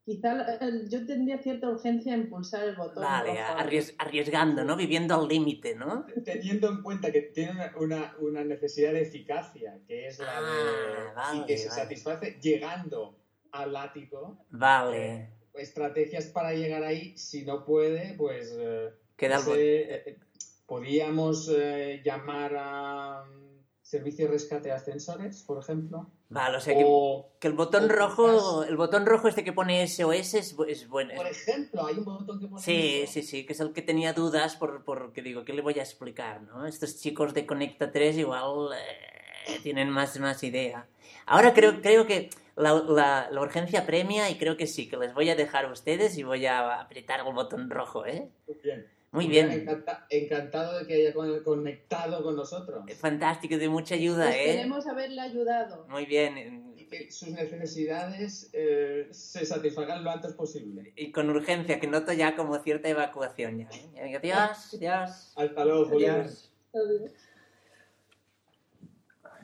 quizá 0.05 0.57
el- 0.57 0.89
yo 0.89 1.07
tendría 1.07 1.39
cierta 1.39 1.69
urgencia 1.69 2.15
en 2.15 2.29
pulsar 2.31 2.65
el 2.65 2.75
botón 2.77 3.05
Vale, 3.05 3.31
rojo. 3.31 3.59
arries- 3.59 3.95
arriesgando, 3.99 4.65
¿no? 4.65 4.75
Viviendo 4.77 5.15
al 5.15 5.29
límite, 5.29 5.77
¿no? 5.77 6.07
Teniendo 6.25 6.69
en 6.69 6.83
cuenta 6.83 7.13
que 7.13 7.21
tiene 7.23 7.53
una, 7.53 7.73
una, 7.79 8.17
una 8.21 8.45
necesidad 8.45 8.93
de 8.95 9.03
eficacia, 9.03 9.79
que 9.87 10.09
es 10.09 10.19
la 10.19 10.41
de. 10.41 10.49
Ah, 10.49 11.13
vale, 11.15 11.41
y 11.41 11.45
que 11.47 11.59
se 11.59 11.69
vale. 11.69 11.81
satisface 11.83 12.39
llegando 12.41 13.19
al 13.53 13.77
ático. 13.77 14.39
Vale. 14.51 15.29
Estrategias 15.55 16.27
para 16.29 16.55
llegar 16.55 16.83
ahí, 16.83 17.17
si 17.19 17.45
no 17.45 17.65
puede, 17.67 18.15
pues. 18.15 18.53
eh, 18.59 18.91
Queda 19.23 19.41
eh, 19.57 20.19
Podríamos 20.67 21.49
eh, 21.55 22.01
llamar 22.05 22.55
a 22.57 23.25
mm, 23.25 23.63
servicio 23.83 24.27
de 24.27 24.33
rescate 24.33 24.69
de 24.69 24.75
ascensores, 24.75 25.43
por 25.43 25.63
ejemplo. 25.63 26.11
Vale, 26.29 26.57
o 26.57 26.61
sea 26.61 26.75
que, 26.75 26.83
O, 26.87 27.29
que 27.39 27.47
el 27.49 27.53
botón 27.55 27.89
rojo, 27.91 28.65
el 28.65 28.77
botón 28.77 29.05
rojo 29.05 29.29
este 29.29 29.45
que 29.45 29.53
pone 29.53 29.83
SOS 29.87 30.35
es, 30.35 30.57
es 30.67 30.89
bueno. 30.89 31.13
por 31.15 31.27
ejemplo, 31.27 31.87
hay 31.87 31.97
un 31.99 32.05
botón 32.05 32.41
que 32.41 32.47
pone. 32.49 32.63
Sí, 32.63 33.03
eso. 33.03 33.13
sí, 33.13 33.23
sí, 33.23 33.45
que 33.47 33.53
es 33.53 33.61
el 33.61 33.73
que 33.73 33.83
tenía 33.83 34.13
dudas 34.15 34.57
por, 34.57 34.83
porque 34.85 35.21
digo, 35.21 35.45
¿qué 35.45 35.53
le 35.53 35.61
voy 35.63 35.79
a 35.79 35.83
explicar? 35.83 36.41
¿no? 36.43 36.67
Estos 36.67 36.99
chicos 37.01 37.35
de 37.35 37.45
Conecta 37.47 37.93
3 37.93 38.17
igual 38.17 38.71
eh, 38.75 39.59
tienen 39.63 39.91
más, 39.91 40.19
más 40.21 40.43
idea. 40.43 40.87
Ahora 41.27 41.53
creo, 41.53 41.83
creo 41.83 42.07
que 42.07 42.31
la, 42.57 42.73
la- 42.75 43.29
la 43.31 43.41
urgencia 43.43 43.85
premia 43.85 44.31
y 44.31 44.39
creo 44.39 44.57
que 44.57 44.67
sí, 44.67 44.89
que 44.89 44.97
les 44.97 45.13
voy 45.13 45.29
a 45.29 45.37
dejar 45.37 45.67
a 45.67 45.73
ustedes 45.73 46.17
y 46.17 46.23
voy 46.23 46.47
a 46.47 46.81
apretar 46.81 47.21
el 47.27 47.35
botón 47.35 47.69
rojo, 47.69 48.07
¿eh? 48.07 48.29
Muy 48.49 48.57
bien. 48.65 48.87
Muy 49.13 49.27
bien. 49.29 49.51
Encanta- 49.51 50.07
encantado 50.09 50.79
de 50.79 50.87
que 50.87 50.95
haya 50.95 51.13
con- 51.13 51.43
conectado 51.45 52.23
con 52.23 52.35
nosotros. 52.35 52.83
Fantástico, 52.99 53.59
de 53.59 53.69
mucha 53.69 53.95
ayuda, 53.95 54.35
¿eh? 54.35 54.49
Esperemos 54.51 54.87
haberle 54.87 55.21
ayudado. 55.21 55.87
Muy 55.89 56.07
bien. 56.07 56.73
Y 56.79 56.87
que 56.87 57.11
sus 57.13 57.29
necesidades 57.29 58.49
eh, 58.55 59.09
se 59.11 59.45
satisfagan 59.45 60.03
lo 60.03 60.11
antes 60.11 60.33
posible. 60.33 60.95
Y 60.97 61.13
con 61.13 61.29
urgencia, 61.29 61.79
que 61.79 61.87
noto 61.89 62.15
ya 62.15 62.35
como 62.37 62.59
cierta 62.63 62.89
evacuación 62.89 63.59
ya. 63.59 63.69
¿eh? 63.97 64.17
Adiós, 64.17 64.75
adiós. 64.75 65.33
Hasta 65.37 65.65
luego, 65.65 65.85
Julián. 65.91 66.21
Adiós. 66.21 67.13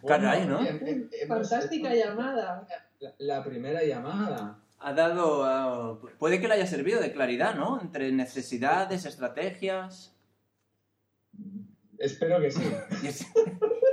Bueno, 0.00 0.24
Caray, 0.24 0.46
¿no? 0.46 0.60
bien, 0.60 0.80
eh, 0.86 1.08
hemos- 1.22 1.50
Fantástica 1.50 1.92
hemos- 1.92 2.04
llamada. 2.06 2.66
La, 3.00 3.14
la 3.18 3.44
primera 3.44 3.82
llamada. 3.84 4.62
Ha 4.80 4.92
dado. 4.92 6.00
puede 6.18 6.40
que 6.40 6.46
le 6.48 6.54
haya 6.54 6.66
servido 6.66 7.00
de 7.00 7.12
claridad, 7.12 7.54
¿no? 7.54 7.80
Entre 7.80 8.12
necesidades, 8.12 9.04
estrategias. 9.06 10.14
Espero 11.98 12.40
que 12.40 12.50
sí. 12.50 12.62
Y, 13.02 13.06
es- 13.08 13.26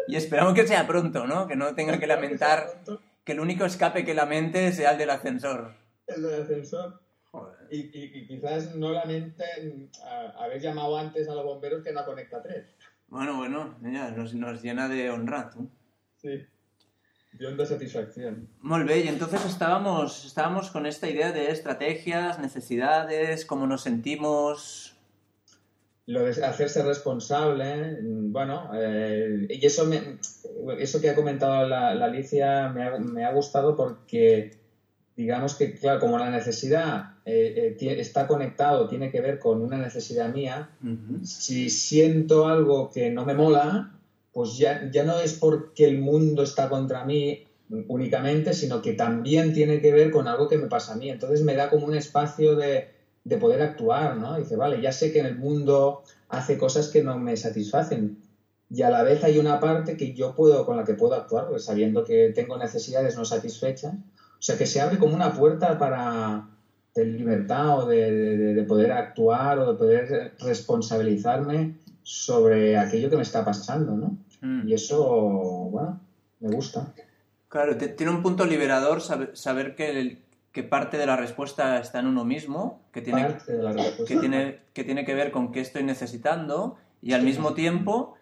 y 0.08 0.16
esperamos 0.16 0.54
que 0.54 0.68
sea 0.68 0.86
pronto, 0.86 1.26
¿no? 1.26 1.48
Que 1.48 1.56
no 1.56 1.74
tenga 1.74 1.98
que 2.00 2.06
lamentar 2.08 2.82
que 3.24 3.32
el 3.32 3.40
único 3.40 3.66
escape 3.66 4.06
que 4.06 4.14
lamente 4.14 4.72
sea 4.72 4.92
el 4.92 4.98
del 5.00 5.10
ascensor. 5.10 5.74
El 6.06 6.22
del 6.22 6.44
ascensor. 6.44 7.02
Joder. 7.32 7.68
Y, 7.72 7.78
y- 7.98 8.12
y 8.20 8.28
quizás 8.28 8.76
no 8.76 8.92
lamenten 8.92 9.90
haber 10.40 10.62
llamado 10.62 10.98
antes 10.98 11.28
a 11.28 11.34
los 11.34 11.44
bomberos 11.44 11.84
que 11.84 11.92
no 11.92 12.06
Conecta 12.06 12.42
3. 12.44 12.64
Bueno, 13.08 13.38
bueno, 13.38 13.76
ya, 13.82 14.12
nos, 14.12 14.34
nos 14.36 14.62
llena 14.62 14.88
de 14.88 15.10
honra, 15.10 15.50
tú. 15.50 15.68
Sí. 16.18 16.46
De 17.38 17.66
satisfacción. 17.66 18.48
Molt 18.62 18.88
bé, 18.88 19.02
y 19.02 19.08
entonces 19.10 19.44
estábamos, 19.46 20.26
estábamos 20.26 20.72
con 20.72 20.86
esta 20.86 21.10
idea 21.10 21.34
de 21.34 21.52
estrategias, 21.52 22.40
necesidades, 22.40 23.46
cómo 23.46 23.68
nos 23.68 23.82
sentimos. 23.82 24.96
Lo 26.06 26.24
de 26.24 26.32
hacerse 26.46 26.82
responsable, 26.84 28.00
mm, 28.02 28.32
bueno, 28.32 28.70
eh, 28.74 29.48
y 29.50 29.66
eso, 29.66 29.86
me, 29.86 30.18
eso 30.80 31.02
que 31.02 31.10
ha 31.10 31.16
comentado 31.16 31.68
la, 31.68 31.94
la 31.94 32.06
Alicia 32.06 32.70
me 32.70 32.84
ha, 32.84 32.98
me 33.00 33.26
ha 33.26 33.34
gustado 33.34 33.76
porque, 33.76 34.52
digamos 35.18 35.56
que, 35.56 35.74
claro, 35.74 36.00
como 36.00 36.18
la 36.18 36.30
necesidad 36.30 37.16
eh, 37.26 37.76
eh, 37.82 38.00
está 38.00 38.28
conectado, 38.28 38.88
tiene 38.88 39.12
que 39.12 39.20
ver 39.20 39.40
con 39.40 39.62
una 39.62 39.78
necesidad 39.78 40.34
mía, 40.34 40.70
si 41.24 41.70
siento 41.70 42.48
algo 42.48 42.92
que 42.92 43.10
no 43.10 43.26
me 43.26 43.34
mola, 43.34 43.95
pues 44.36 44.58
ya, 44.58 44.92
ya 44.92 45.06
no 45.06 45.18
es 45.18 45.36
porque 45.36 45.86
el 45.86 45.98
mundo 45.98 46.44
está 46.44 46.68
contra 46.70 47.06
mí 47.06 47.42
únicamente, 47.88 48.54
sino 48.54 48.82
que 48.82 48.92
también 48.94 49.54
tiene 49.54 49.80
que 49.82 49.94
ver 49.94 50.12
con 50.12 50.28
algo 50.28 50.50
que 50.50 50.58
me 50.58 50.68
pasa 50.68 50.94
a 50.94 50.98
mí. 50.98 51.10
Entonces 51.10 51.42
me 51.42 51.56
da 51.56 51.70
como 51.70 51.88
un 51.88 51.96
espacio 51.96 52.56
de, 52.58 52.90
de 53.24 53.38
poder 53.38 53.62
actuar, 53.62 54.18
¿no? 54.18 54.36
Dice, 54.36 54.58
vale, 54.58 54.82
ya 54.82 54.92
sé 54.92 55.14
que 55.14 55.20
en 55.20 55.26
el 55.28 55.38
mundo 55.38 56.02
hace 56.28 56.58
cosas 56.58 56.90
que 56.90 57.02
no 57.02 57.18
me 57.18 57.38
satisfacen. 57.38 58.18
Y 58.70 58.82
a 58.82 58.90
la 58.90 59.04
vez 59.04 59.24
hay 59.24 59.38
una 59.38 59.62
parte 59.62 59.96
que 59.96 60.14
yo 60.14 60.36
puedo, 60.36 60.66
con 60.66 60.76
la 60.76 60.84
que 60.84 60.96
puedo 60.96 61.16
actuar, 61.16 61.48
pues 61.48 61.64
sabiendo 61.64 62.04
que 62.04 62.32
tengo 62.36 62.58
necesidades 62.58 63.16
no 63.16 63.24
satisfechas. 63.24 63.94
O 63.96 64.42
sea, 64.46 64.58
que 64.58 64.66
se 64.66 64.82
abre 64.82 64.98
como 64.98 65.16
una 65.16 65.34
puerta 65.34 65.78
para 65.78 66.50
de 66.94 67.06
libertad 67.06 67.80
o 67.80 67.86
de, 67.86 68.12
de- 68.12 68.54
de 68.54 68.64
poder 68.64 68.92
actuar 68.92 69.60
o 69.60 69.72
de 69.72 69.78
poder 69.78 70.34
responsabilizarme 70.40 71.74
sobre 72.06 72.78
aquello 72.78 73.10
que 73.10 73.16
me 73.18 73.24
está 73.24 73.44
pasando, 73.44 73.94
¿no? 73.98 74.18
Mm. 74.42 74.68
Y 74.68 74.74
eso, 74.76 75.04
bueno, 75.72 76.00
me 76.40 76.52
gusta. 76.52 76.94
Claro, 77.50 77.76
te- 77.78 77.88
tiene 77.90 78.12
un 78.12 78.22
punto 78.22 78.46
liberador 78.46 79.02
saber, 79.02 79.36
saber 79.36 79.76
que, 79.76 80.00
el- 80.00 80.20
que 80.52 80.62
parte 80.62 80.98
de 81.00 81.08
la 81.08 81.16
respuesta 81.18 81.80
está 81.80 82.00
en 82.00 82.06
uno 82.08 82.24
mismo, 82.24 82.84
que 82.94 83.02
tiene, 83.02 83.24
Parte 83.26 83.54
de 83.58 83.64
la 83.64 83.72
respuesta. 83.72 84.06
que 84.14 84.20
tiene, 84.20 84.60
que 84.74 84.84
tiene 84.84 85.04
que 85.04 85.16
ver 85.16 85.32
con 85.32 85.52
qué 85.52 85.62
estoy 85.62 85.84
necesitando 85.84 86.78
y 87.02 87.14
al 87.14 87.24
mismo 87.24 87.54
tiempo 87.56 88.14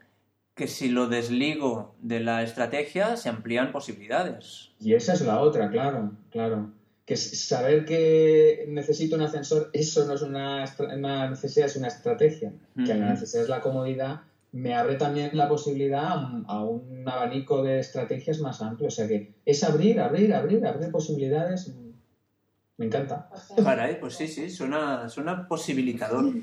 que 0.55 0.67
si 0.67 0.87
lo 0.87 1.07
desligo 1.07 1.93
de 2.01 2.21
la 2.21 2.41
estrategia 2.43 3.17
se 3.17 3.27
amplían 3.27 3.71
posibilidades. 3.73 4.71
Y 4.79 4.93
esa 4.93 5.13
es 5.13 5.21
la 5.21 5.41
otra, 5.41 5.69
claro, 5.69 6.11
claro. 6.31 6.69
Que 7.05 7.17
saber 7.17 7.83
que 7.83 8.65
necesito 8.69 9.17
un 9.17 9.23
ascensor, 9.23 9.69
eso 9.73 10.05
no 10.05 10.13
es 10.13 10.21
una, 10.21 10.65
una 10.95 11.29
necesidad, 11.29 11.65
es 11.65 11.75
una 11.75 11.89
estrategia. 11.89 12.53
Que 12.75 12.93
la 12.95 13.09
necesidad 13.09 13.43
es 13.43 13.49
la 13.49 13.59
comodidad, 13.59 14.21
me 14.53 14.75
abre 14.75 14.95
también 14.95 15.31
la 15.33 15.49
posibilidad 15.49 16.11
a 16.11 16.17
un, 16.17 16.45
a 16.47 16.63
un 16.63 17.03
abanico 17.09 17.63
de 17.63 17.79
estrategias 17.79 18.39
más 18.39 18.61
amplio. 18.61 18.87
O 18.87 18.91
sea 18.91 19.07
que 19.07 19.33
es 19.45 19.63
abrir, 19.63 19.99
abrir, 19.99 20.33
abrir, 20.33 20.65
abrir 20.65 20.91
posibilidades. 20.91 21.73
Me 22.77 22.85
encanta. 22.85 23.29
Caray, 23.61 23.99
pues 23.99 24.15
sí, 24.15 24.27
sí, 24.27 24.49
suena, 24.49 25.09
suena 25.09 25.47
posibilitador. 25.47 26.33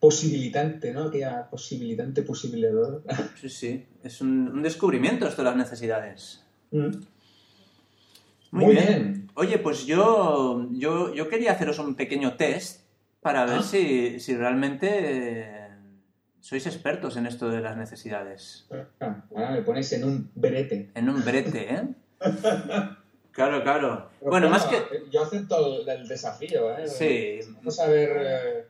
Posibilitante, 0.00 0.92
¿no? 0.92 1.04
Aquella 1.04 1.48
posibilitante, 1.48 2.22
posibilitador. 2.22 3.02
Sí, 3.40 3.48
sí, 3.48 3.86
es 4.02 4.20
un, 4.20 4.48
un 4.48 4.62
descubrimiento 4.62 5.28
esto 5.28 5.42
de 5.42 5.48
las 5.48 5.56
necesidades. 5.56 6.44
Mm. 6.70 6.90
Muy, 8.50 8.64
Muy 8.66 8.74
bien. 8.74 8.86
bien. 8.86 9.30
Oye, 9.34 9.58
pues 9.58 9.86
yo, 9.86 10.66
yo, 10.72 11.14
yo 11.14 11.28
quería 11.28 11.52
haceros 11.52 11.78
un 11.78 11.94
pequeño 11.94 12.36
test 12.36 12.82
para 13.20 13.44
ver 13.44 13.58
Ah. 13.58 13.62
si, 13.62 14.18
si 14.20 14.36
realmente 14.36 14.88
eh, 14.90 15.68
sois 16.40 16.66
expertos 16.66 17.16
en 17.16 17.26
esto 17.26 17.48
de 17.50 17.60
las 17.60 17.76
necesidades. 17.76 18.66
Ah, 19.00 19.22
Ahora 19.34 19.50
me 19.52 19.62
pones 19.62 19.92
en 19.92 20.04
un 20.04 20.30
brete. 20.34 20.90
En 20.94 21.08
un 21.08 21.24
brete, 21.24 21.74
¿eh? 21.74 21.82
Claro, 23.30 23.62
claro. 23.62 24.10
Bueno, 24.20 24.48
más 24.50 24.64
que... 24.64 24.76
Yo 25.12 25.22
acepto 25.22 25.82
el, 25.82 25.88
el 25.88 26.08
desafío, 26.08 26.76
¿eh? 26.76 26.88
Sí. 26.88 27.38
Vamos 27.58 27.78
a 27.78 27.86
ver 27.86 28.10
eh, 28.20 28.64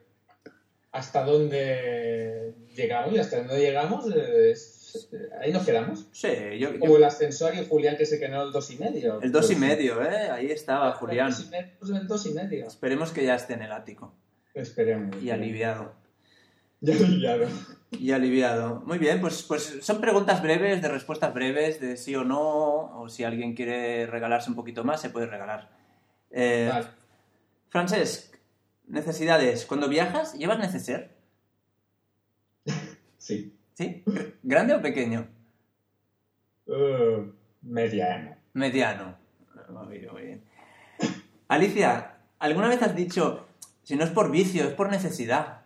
hasta 0.92 1.24
dónde 1.24 2.52
llegamos 2.76 3.14
y 3.14 3.18
hasta 3.18 3.38
dónde 3.38 3.58
llegamos. 3.60 4.14
eh, 4.14 4.50
es- 4.50 4.74
ahí 5.40 5.52
nos 5.52 5.64
quedamos. 5.66 6.06
Sí, 6.12 6.28
yo, 6.58 6.72
yo- 6.72 6.78
Como 6.80 6.96
el 6.96 7.04
ascensor 7.04 7.54
y 7.54 7.66
Julián 7.66 7.96
que 7.96 8.06
se 8.06 8.18
quedó 8.18 8.42
el 8.44 8.52
dos 8.52 8.70
y 8.70 8.76
medio. 8.78 9.20
el 9.20 9.32
dos 9.32 9.46
y 9.50 9.54
Pues, 9.56 9.58
medio, 9.60 10.02
¿eh? 10.02 10.30
Ahí 10.30 10.50
estaba 10.50 10.92
Julián. 10.92 11.28
El 11.28 11.32
dos 11.34 11.44
y 11.46 11.50
medio, 11.50 11.70
pues 11.78 12.08
dos 12.08 12.26
y 12.26 12.34
medio. 12.34 12.66
Esperemos 12.66 13.10
que 13.12 13.24
ya 13.24 13.34
esté 13.34 13.54
en 13.54 13.62
el 13.62 13.72
ático. 13.72 14.14
Esperemos. 14.54 15.22
Y 15.22 15.30
aliviado. 15.30 15.94
Ya 16.80 16.94
aliviado. 16.94 17.46
Y 17.90 18.12
aliviado. 18.12 18.82
Muy 18.86 18.98
bien, 18.98 19.20
pues, 19.20 19.42
pues 19.42 19.78
son 19.82 20.00
preguntas 20.00 20.42
breves, 20.42 20.80
de 20.82 20.88
respuestas 20.88 21.32
breves, 21.34 21.80
de 21.80 21.96
sí 21.96 22.14
o 22.14 22.22
no, 22.24 23.00
o 23.00 23.08
si 23.08 23.24
alguien 23.24 23.54
quiere 23.54 24.06
regalarse 24.06 24.50
un 24.50 24.56
poquito 24.56 24.84
más, 24.84 25.00
se 25.00 25.10
puede 25.10 25.26
regalar. 25.26 25.70
Eh, 26.30 26.68
Vale. 26.70 26.86
Francesc, 27.70 28.36
necesidades. 28.86 29.66
Cuando 29.66 29.88
viajas, 29.88 30.34
¿llevas 30.34 30.58
neceser? 30.58 31.16
Sí. 33.18 33.57
¿Sí? 33.78 34.02
¿Grande 34.42 34.74
o 34.74 34.82
pequeño? 34.82 35.28
Uh, 36.66 37.30
mediano. 37.62 38.34
Mediano. 38.52 39.16
Muy 39.68 39.98
bien, 39.98 40.12
muy 40.12 40.22
bien. 40.22 40.44
Alicia, 41.46 42.16
¿alguna 42.40 42.66
vez 42.66 42.82
has 42.82 42.96
dicho, 42.96 43.46
si 43.84 43.94
no 43.94 44.02
es 44.02 44.10
por 44.10 44.32
vicio, 44.32 44.64
es 44.64 44.74
por 44.74 44.90
necesidad? 44.90 45.60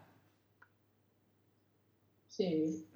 Sí. 2.29 2.87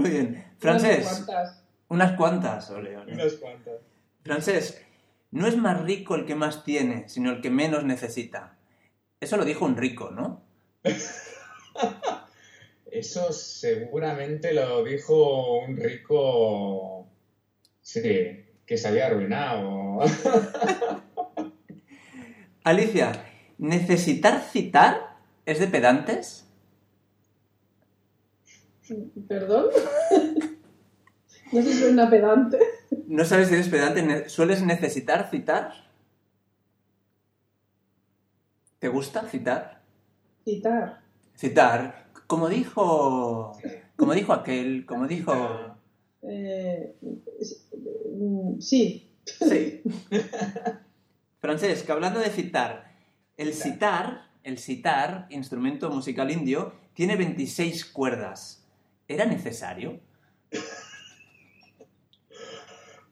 Muy 0.00 0.10
bien. 0.10 0.30
Unas 0.34 0.58
Francés, 0.58 1.06
cuantas. 1.06 1.64
unas 1.86 2.16
cuantas, 2.16 2.70
ole, 2.70 2.96
ole. 2.96 3.12
Unas 3.12 3.34
cuantas. 3.34 3.74
Francés, 4.24 4.84
no 5.30 5.46
es 5.46 5.56
más 5.56 5.80
rico 5.80 6.16
el 6.16 6.26
que 6.26 6.34
más 6.34 6.64
tiene, 6.64 7.08
sino 7.08 7.30
el 7.30 7.40
que 7.40 7.50
menos 7.50 7.84
necesita. 7.84 8.56
Eso 9.20 9.36
lo 9.36 9.44
dijo 9.44 9.64
un 9.64 9.76
rico, 9.76 10.10
¿no? 10.10 10.42
Eso 12.90 13.32
seguramente 13.32 14.52
lo 14.52 14.84
dijo 14.84 15.60
un 15.60 15.76
rico. 15.76 17.08
Sí, 17.80 18.44
que 18.66 18.76
se 18.76 18.88
había 18.88 19.06
arruinado. 19.06 20.00
Alicia, 22.64 23.12
¿necesitar 23.58 24.42
citar 24.42 25.16
es 25.46 25.58
de 25.58 25.66
pedantes? 25.68 26.46
¿Perdón? 29.26 29.66
no 31.52 31.62
sé 31.62 31.72
si 31.72 31.78
suena 31.78 32.10
pedante. 32.10 32.58
¿No 33.06 33.24
sabes 33.24 33.48
si 33.48 33.54
eres 33.54 33.68
pedante? 33.68 34.28
¿Sueles 34.28 34.62
necesitar 34.62 35.30
citar? 35.30 35.72
¿Te 38.78 38.88
gusta 38.88 39.22
citar? 39.28 39.80
Citar. 40.44 41.02
Citar. 41.36 42.10
Como 42.26 42.48
dijo. 42.48 43.52
Como 43.96 44.14
dijo 44.14 44.32
aquel, 44.32 44.86
como 44.86 45.06
dijo. 45.06 45.32
Eh, 46.22 46.94
sí. 48.58 49.10
Sí. 49.24 49.82
Francesc, 51.40 51.90
hablando 51.90 52.20
de 52.20 52.30
citar, 52.30 52.94
el 53.36 53.52
citar, 53.52 54.30
el 54.44 54.58
citar, 54.58 55.26
instrumento 55.30 55.90
musical 55.90 56.30
indio, 56.30 56.72
tiene 56.94 57.16
26 57.16 57.84
cuerdas. 57.86 58.64
¿Era 59.08 59.24
necesario? 59.26 59.98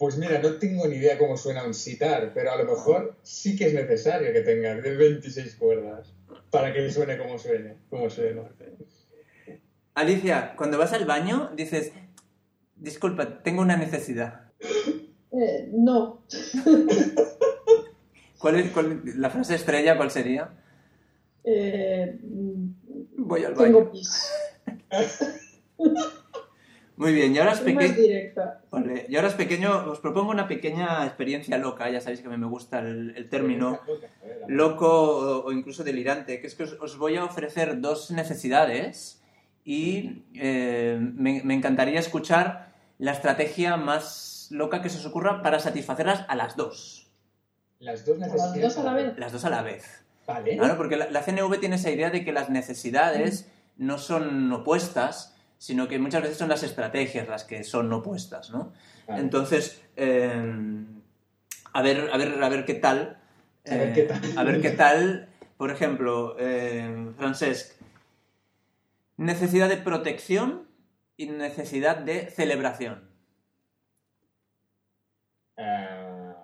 Pues 0.01 0.17
mira, 0.17 0.41
no 0.41 0.55
tengo 0.55 0.89
ni 0.89 0.97
idea 0.97 1.19
cómo 1.19 1.37
suena 1.37 1.63
un 1.63 1.75
sitar, 1.75 2.33
pero 2.33 2.51
a 2.53 2.57
lo 2.57 2.65
mejor 2.65 3.17
sí 3.23 3.55
que 3.55 3.67
es 3.67 3.75
necesario 3.75 4.33
que 4.33 4.41
tenga 4.41 4.75
de 4.75 4.97
26 4.97 5.57
cuerdas 5.57 6.15
para 6.51 6.73
que 6.73 6.91
suene 6.91 7.19
como 7.19 7.39
suene, 7.39 7.77
como 7.91 8.09
suena. 8.09 8.45
Alicia, 9.93 10.55
cuando 10.57 10.79
vas 10.79 10.95
al 10.95 11.05
baño, 11.05 11.51
dices, 11.55 11.93
disculpa, 12.77 13.43
tengo 13.43 13.61
una 13.61 13.77
necesidad. 13.77 14.51
Eh, 15.33 15.69
no. 15.71 16.25
¿Cuál 18.39 18.57
es 18.57 18.71
cuál- 18.71 19.03
la 19.17 19.29
frase 19.29 19.55
estrella? 19.55 19.99
¿Cuál 19.99 20.11
sería? 20.11 20.51
Eh, 21.45 22.19
Voy 23.19 23.45
al 23.45 23.53
baño. 23.53 23.65
tengo 23.67 23.93
pis. 23.93 24.33
Muy 27.01 27.15
bien, 27.15 27.35
y 27.35 27.39
ahora 27.39 27.53
es 27.53 27.61
pequeño. 27.61 27.95
directa. 27.95 28.61
Vale, 28.71 29.07
y 29.09 29.17
ahora 29.17 29.29
es 29.29 29.35
pequeño, 29.35 29.91
os 29.91 30.01
propongo 30.01 30.31
una 30.31 30.47
pequeña 30.47 31.07
experiencia 31.07 31.57
loca, 31.57 31.89
ya 31.89 31.99
sabéis 32.03 32.21
que 32.21 32.27
a 32.29 32.31
mí 32.31 32.37
me 32.37 32.47
gusta 32.47 32.81
el, 32.81 33.15
el 33.17 33.31
término 33.31 33.81
loco 34.49 34.87
o, 34.87 35.47
o 35.47 35.53
incluso 35.53 35.83
delirante, 35.83 36.43
que 36.43 36.47
es 36.47 36.55
que 36.55 36.65
os, 36.65 36.77
os 36.79 36.99
voy 36.99 37.17
a 37.17 37.25
ofrecer 37.25 37.81
dos 37.81 38.11
necesidades 38.11 39.23
y 39.65 40.25
eh, 40.35 40.99
me, 41.01 41.41
me 41.43 41.55
encantaría 41.55 42.01
escuchar 42.01 42.69
la 42.99 43.13
estrategia 43.13 43.79
más 43.79 44.49
loca 44.51 44.83
que 44.83 44.91
se 44.91 44.99
os 44.99 45.07
ocurra 45.07 45.41
para 45.41 45.59
satisfacerlas 45.59 46.27
a 46.29 46.37
las 46.37 46.55
dos. 46.55 47.11
Las 47.79 48.05
dos 48.05 48.19
las 48.19 48.31
necesidades. 48.31 48.63
dos 48.63 48.77
a 48.77 48.83
la 48.85 48.93
vez. 48.93 49.15
Las 49.17 49.33
dos 49.33 49.45
a 49.47 49.49
la 49.49 49.63
vez. 49.63 50.05
Vale. 50.27 50.59
Claro, 50.59 50.77
porque 50.77 50.99
la, 50.99 51.11
la 51.11 51.23
CNV 51.23 51.61
tiene 51.61 51.77
esa 51.77 51.91
idea 51.91 52.11
de 52.11 52.27
que 52.27 52.33
las 52.33 52.51
necesidades 52.51 53.51
no 53.79 53.97
son 53.97 54.53
opuestas, 54.53 55.35
sino 55.61 55.89
que 55.89 55.99
muchas 55.99 56.23
veces 56.23 56.39
son 56.39 56.49
las 56.49 56.63
estrategias 56.63 57.29
las 57.29 57.45
que 57.45 57.65
son 57.65 57.93
opuestas, 57.93 58.49
¿no? 58.49 58.73
Vale. 59.07 59.21
Entonces, 59.21 59.83
eh, 59.95 60.33
a 61.75 61.83
ver, 61.83 62.09
a 62.11 62.17
ver, 62.17 62.43
a 62.43 62.49
ver 62.49 62.65
qué 62.65 62.73
tal. 62.73 63.19
A 63.67 63.75
ver 63.75 63.89
eh, 63.91 63.93
qué 63.95 64.03
tal. 64.05 64.39
a 64.39 64.43
ver 64.43 64.63
qué 64.63 64.71
tal. 64.71 65.29
Por 65.59 65.71
ejemplo, 65.71 66.35
eh, 66.39 67.13
Francesc, 67.19 67.79
necesidad 69.19 69.69
de 69.69 69.77
protección 69.77 70.67
y 71.19 71.27
necesidad 71.27 71.99
de 71.99 72.31
celebración. 72.31 73.11
Ah, 75.59 76.37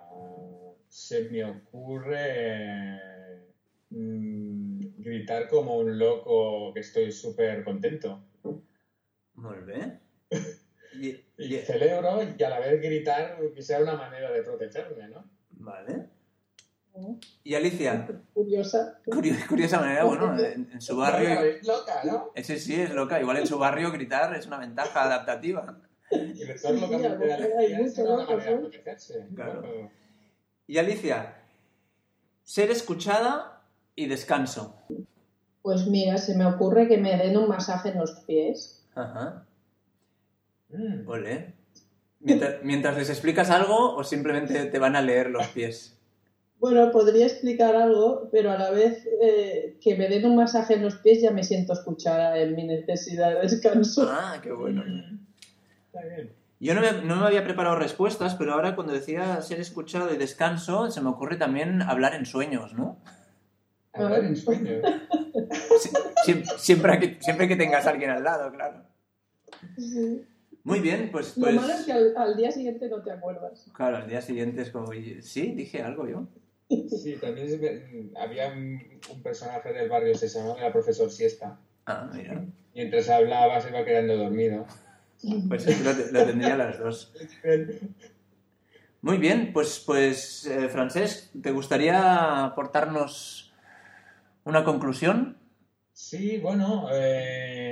se 0.89 1.27
me 1.31 1.43
ocurre 1.43 3.01
mm, 3.89 5.01
gritar 5.01 5.47
como 5.49 5.79
un 5.79 5.97
loco 5.97 6.71
que 6.75 6.81
estoy 6.81 7.11
súper 7.11 7.63
contento. 7.63 8.21
Y- 10.93 11.09
Y 11.37 11.55
y- 11.55 11.57
celebro 11.59 12.19
y 12.37 12.43
a 12.43 12.49
la 12.49 12.59
vez 12.59 12.81
gritar 12.81 13.37
que 13.53 13.61
sea 13.61 13.81
una 13.81 13.95
manera 13.95 14.31
de 14.31 14.41
protegerme, 14.41 15.07
¿no? 15.09 15.23
vale. 15.51 16.09
Y 17.43 17.53
Alicia, 17.53 18.07
Curiosa. 18.33 18.99
Curio- 19.05 19.35
curiosa 19.47 19.79
manera, 19.79 20.03
bueno, 20.05 20.35
en, 20.43 20.67
en 20.73 20.81
su 20.81 20.97
barrio... 20.97 21.29
Es 21.43 21.67
loca, 21.67 22.01
¿no? 22.03 22.31
Ese 22.33 22.57
sí 22.57 22.73
es 22.81 22.89
loca, 22.91 23.21
igual 23.21 23.37
en 23.37 23.45
su 23.45 23.59
barrio 23.59 23.91
gritar 23.91 24.35
es 24.35 24.47
una 24.47 24.57
ventaja 24.57 25.03
adaptativa. 25.03 25.79
Gritar 26.09 26.57
Sí, 26.57 26.79
locamente 26.81 27.17
de 27.19 27.33
hay 27.33 27.41
alegría 27.43 27.79
es 27.81 27.97
mucho 27.99 28.01
una 28.13 28.21
loco, 28.23 28.31
manera 28.33 28.49
de 28.51 28.55
¿no? 28.55 28.61
protegerse. 28.61 29.27
Claro. 29.35 29.91
Y 30.65 30.77
Alicia, 30.79 31.35
ser 32.43 32.71
escuchada 32.71 33.61
y 33.95 34.07
descanso. 34.07 34.81
Pues 35.61 35.85
mira, 35.85 36.17
se 36.17 36.35
me 36.35 36.47
ocurre 36.47 36.87
que 36.87 36.97
me 36.97 37.15
den 37.15 37.37
un 37.37 37.47
masaje 37.47 37.89
en 37.89 37.99
los 37.99 38.11
pies. 38.25 38.76
Ajá, 38.97 39.45
mm, 40.69 41.07
ole. 41.07 41.53
Mientras, 42.19 42.55
mientras 42.63 42.97
les 42.97 43.09
explicas 43.09 43.49
algo 43.51 43.95
o 43.95 44.03
simplemente 44.03 44.65
te 44.65 44.79
van 44.79 44.95
a 44.95 45.01
leer 45.01 45.29
los 45.29 45.47
pies. 45.49 45.93
Bueno, 46.59 46.89
podría 46.91 47.27
explicar 47.27 47.75
algo, 47.75 48.29
pero 48.31 48.49
a 48.51 48.57
la 48.57 48.71
vez 48.71 49.07
eh, 49.21 49.77
que 49.79 49.95
me 49.95 50.09
den 50.09 50.25
un 50.25 50.35
masaje 50.35 50.73
en 50.73 50.81
los 50.81 50.95
pies 50.95 51.21
ya 51.21 51.29
me 51.29 51.43
siento 51.43 51.73
escuchada 51.73 52.35
en 52.39 52.55
mi 52.55 52.63
necesidad 52.63 53.35
de 53.35 53.41
descanso. 53.41 54.09
Ah, 54.11 54.39
qué 54.41 54.51
bueno. 54.51 54.83
Está 55.85 56.03
bien. 56.07 56.31
Yo 56.59 56.73
no 56.73 56.81
me, 56.81 56.91
no 57.03 57.17
me 57.17 57.27
había 57.27 57.43
preparado 57.43 57.75
respuestas, 57.75 58.33
pero 58.33 58.53
ahora 58.53 58.73
cuando 58.73 58.93
decía 58.93 59.39
ser 59.43 59.59
escuchado 59.59 60.11
y 60.11 60.17
descanso, 60.17 60.89
se 60.89 61.01
me 61.01 61.09
ocurre 61.09 61.35
también 61.37 61.83
hablar 61.83 62.15
en 62.15 62.25
sueños, 62.25 62.73
¿no? 62.73 62.97
Hablar 63.93 64.25
en 64.25 64.35
sueños. 64.35 64.83
Sie- 65.79 65.91
sie- 66.25 66.57
Siempre 66.57 66.99
que, 66.99 67.17
siempre 67.21 67.47
que 67.47 67.55
tengas 67.55 67.85
a 67.85 67.91
alguien 67.91 68.09
al 68.09 68.23
lado, 68.23 68.51
claro. 68.51 68.86
Sí. 69.77 70.25
Muy 70.63 70.79
bien, 70.79 71.09
pues... 71.11 71.37
Lo 71.37 71.45
pues... 71.45 71.55
malo 71.55 71.73
es 71.73 71.85
que 71.85 71.93
al, 71.93 72.17
al 72.17 72.35
día 72.35 72.51
siguiente 72.51 72.89
no 72.89 73.01
te 73.01 73.11
acuerdas. 73.11 73.65
Claro, 73.73 73.97
al 73.97 74.07
día 74.09 74.21
siguiente 74.21 74.61
es 74.61 74.69
como, 74.69 74.87
"Oye, 74.89 75.21
sí, 75.21 75.53
dije 75.53 75.81
algo 75.81 76.07
yo. 76.07 76.27
Sí, 76.89 77.15
también 77.21 78.11
había 78.17 78.49
un, 78.49 78.81
personaje 79.23 79.71
del 79.71 79.89
barrio, 79.89 80.15
se 80.15 80.27
llamaba 80.27 80.65
el 80.65 80.73
profesor 80.73 81.09
Siesta. 81.09 81.59
Ah, 81.85 82.09
mira. 82.13 82.45
Mientras 82.75 83.09
hablaba 83.09 83.61
se 83.61 83.69
iba 83.69 83.85
quedando 83.85 84.17
dormido. 84.17 84.65
Pues 85.47 85.65
es 85.67 85.77
que 85.77 85.83
lo, 85.83 86.19
lo 86.19 86.25
tendría 86.25 86.57
las 86.57 86.77
dos. 86.79 87.13
Muy 89.01 89.17
bien, 89.17 89.53
pues, 89.53 89.81
pues 89.85 90.45
eh, 90.45 90.67
Francesc, 90.69 91.31
¿te 91.41 91.51
gustaría 91.51 92.43
aportarnos 92.43 93.53
una 94.43 94.63
conclusión? 94.63 95.37
Sí, 95.93 96.37
bueno, 96.37 96.87
eh, 96.91 97.66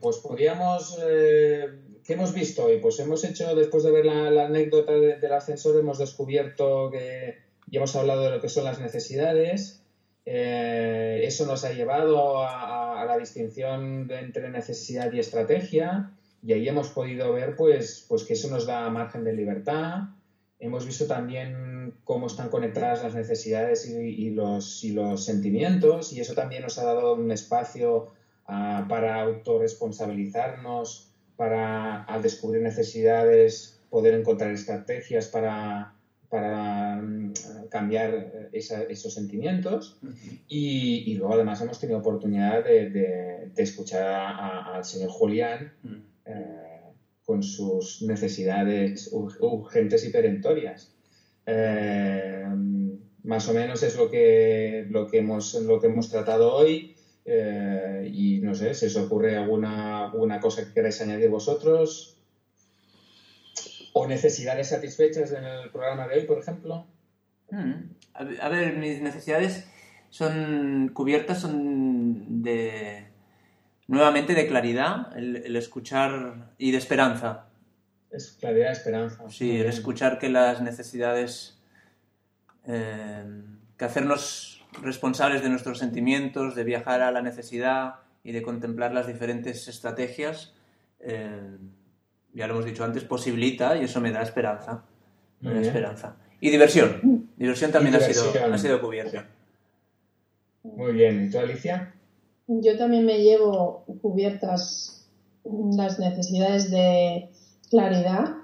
pues 0.00 0.18
podríamos... 0.18 0.98
eh, 1.08 1.66
¿Qué 2.04 2.14
hemos 2.14 2.32
visto 2.32 2.64
hoy? 2.64 2.78
Pues 2.80 2.98
hemos 3.00 3.22
hecho, 3.24 3.54
después 3.54 3.82
de 3.84 3.90
ver 3.90 4.06
la, 4.06 4.30
la 4.30 4.46
anécdota 4.46 4.92
de- 4.92 5.18
del 5.18 5.32
ascensor, 5.32 5.78
hemos 5.78 5.98
descubierto 5.98 6.90
que 6.90 7.36
ya 7.66 7.78
hemos 7.80 7.94
hablado 7.96 8.22
de 8.22 8.30
lo 8.30 8.40
que 8.40 8.48
son 8.48 8.64
las 8.64 8.80
necesidades. 8.80 9.82
Eh, 10.24 11.20
eso 11.24 11.46
nos 11.46 11.64
ha 11.64 11.72
llevado 11.72 12.38
a, 12.38 12.48
a- 12.62 13.02
a 13.02 13.04
la 13.04 13.18
distinción 13.18 14.10
entre 14.10 14.50
necesidad 14.50 15.12
y 15.12 15.18
estrategia 15.18 16.10
y 16.42 16.52
ahí 16.52 16.68
hemos 16.68 16.88
podido 16.90 17.32
ver 17.32 17.56
pues, 17.56 18.04
pues 18.08 18.24
que 18.24 18.34
eso 18.34 18.48
nos 18.48 18.66
da 18.66 18.88
margen 18.90 19.24
de 19.24 19.32
libertad. 19.32 20.04
Hemos 20.60 20.86
visto 20.86 21.06
también 21.06 21.94
cómo 22.04 22.26
están 22.26 22.48
conectadas 22.48 23.02
las 23.02 23.14
necesidades 23.14 23.86
y, 23.88 23.94
y 23.96 24.30
los, 24.30 24.82
y 24.84 24.92
los 24.92 25.24
sentimientos 25.24 26.12
y 26.12 26.20
eso 26.20 26.34
también 26.34 26.62
nos 26.62 26.78
ha 26.78 26.84
dado 26.84 27.14
un 27.14 27.30
espacio 27.32 28.12
ah, 28.48 28.86
para 28.88 29.20
autorresponsabilizarnos, 29.20 31.10
para 31.36 32.02
al 32.04 32.22
descubrir 32.22 32.62
necesidades 32.62 33.80
poder 33.90 34.14
encontrar 34.14 34.50
estrategias 34.52 35.28
para, 35.28 35.94
para 36.28 36.96
mm, 36.96 37.32
cambiar 37.70 38.10
eh, 38.14 38.48
esa- 38.52 38.82
esos 38.82 39.14
sentimientos. 39.14 39.98
Y, 40.48 41.10
y 41.10 41.14
luego 41.14 41.34
además 41.34 41.60
hemos 41.60 41.78
tenido 41.78 41.98
oportunidad 42.00 42.64
de, 42.64 42.90
de- 42.90 43.50
de 43.54 43.62
escuchar 43.62 44.02
a- 44.02 44.74
al 44.76 44.84
señor 44.84 45.10
Julián 45.10 45.72
eh, 46.24 46.80
con 47.24 47.42
sus 47.42 48.02
necesidades 48.02 49.10
ur- 49.12 49.36
urgentes 49.40 50.04
y 50.04 50.10
perentorias. 50.10 50.92
Eh, 51.46 52.44
más 53.22 53.48
o 53.48 53.52
menos 53.54 53.82
es 53.82 53.96
lo 53.96 54.08
que, 54.10 54.84
lo 54.88 55.06
que, 55.06 55.18
hemos, 55.18 55.54
lo 55.54 55.78
que 55.80 55.86
hemos 55.86 56.08
tratado 56.10 56.52
hoy. 56.52 56.94
Eh, 57.30 58.10
y 58.12 58.38
no 58.40 58.54
sé, 58.54 58.72
si 58.74 58.86
os 58.86 58.96
ocurre 58.96 59.36
alguna, 59.36 60.06
alguna 60.06 60.40
cosa 60.40 60.64
que 60.64 60.72
queráis 60.72 61.00
añadir 61.02 61.28
vosotros. 61.28 62.16
O 63.92 64.06
necesidades 64.06 64.68
satisfechas 64.68 65.32
en 65.32 65.44
el 65.44 65.70
programa 65.70 66.06
de 66.08 66.18
hoy, 66.20 66.24
por 66.26 66.38
ejemplo. 66.38 66.86
Mm. 67.50 67.72
A 68.14 68.48
ver- 68.48 68.76
mis 68.76 69.00
necesidades 69.02 69.66
son 70.10 70.90
cubiertas, 70.94 71.40
son 71.40 72.42
de 72.42 73.06
nuevamente 73.88 74.34
de 74.34 74.46
claridad, 74.46 75.16
el, 75.16 75.36
el 75.36 75.56
escuchar 75.56 76.52
y 76.58 76.70
de 76.70 76.78
esperanza. 76.78 77.46
Es 78.10 78.36
claridad, 78.40 78.72
esperanza. 78.72 79.28
Sí, 79.28 79.60
el 79.60 79.66
escuchar 79.66 80.18
que 80.18 80.28
las 80.30 80.62
necesidades, 80.62 81.58
eh, 82.66 83.24
que 83.76 83.84
hacernos 83.84 84.57
responsables 84.82 85.42
de 85.42 85.48
nuestros 85.48 85.78
sentimientos, 85.78 86.54
de 86.54 86.64
viajar 86.64 87.02
a 87.02 87.10
la 87.10 87.22
necesidad 87.22 87.96
y 88.24 88.32
de 88.32 88.42
contemplar 88.42 88.92
las 88.92 89.06
diferentes 89.06 89.68
estrategias, 89.68 90.54
eh, 91.00 91.56
ya 92.34 92.46
lo 92.46 92.54
hemos 92.54 92.66
dicho 92.66 92.84
antes, 92.84 93.04
posibilita 93.04 93.76
y 93.76 93.84
eso 93.84 94.00
me 94.00 94.12
da 94.12 94.22
esperanza. 94.22 94.84
Me 95.40 95.54
da 95.54 95.60
esperanza. 95.60 96.16
Y 96.40 96.50
diversión. 96.50 97.30
Diversión 97.36 97.70
también 97.72 97.94
Ha, 97.94 98.00
sido, 98.00 98.32
ha 98.52 98.58
sido 98.58 98.80
cubierta. 98.80 99.28
Muy 100.62 100.92
bien. 100.92 101.26
¿Y 101.26 101.30
tú, 101.30 101.38
Alicia? 101.38 101.94
Yo 102.46 102.76
también 102.76 103.04
me 103.06 103.18
llevo 103.18 103.84
cubiertas 104.02 105.08
las 105.44 105.98
necesidades 105.98 106.70
de 106.70 107.30
claridad 107.70 108.38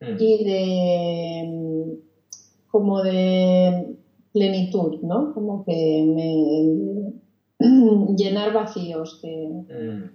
Mm. 0.00 0.16
y 0.18 0.44
de 0.44 1.44
mm, 1.46 2.70
como 2.70 3.02
de 3.02 3.96
plenitud, 4.32 5.00
¿no? 5.02 5.32
Como 5.34 5.64
que 5.64 6.04
me 6.06 7.12
llenar 8.16 8.52
vacíos 8.52 9.18
que 9.20 9.48
Mm. 9.68 10.10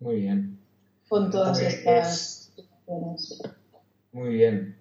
Muy 0.00 0.16
bien. 0.20 0.56
con 1.08 1.30
todas 1.30 1.58
Pues, 1.58 1.74
estas 1.74 2.52
situaciones. 2.54 3.42
Muy 4.12 4.34
bien. 4.34 4.74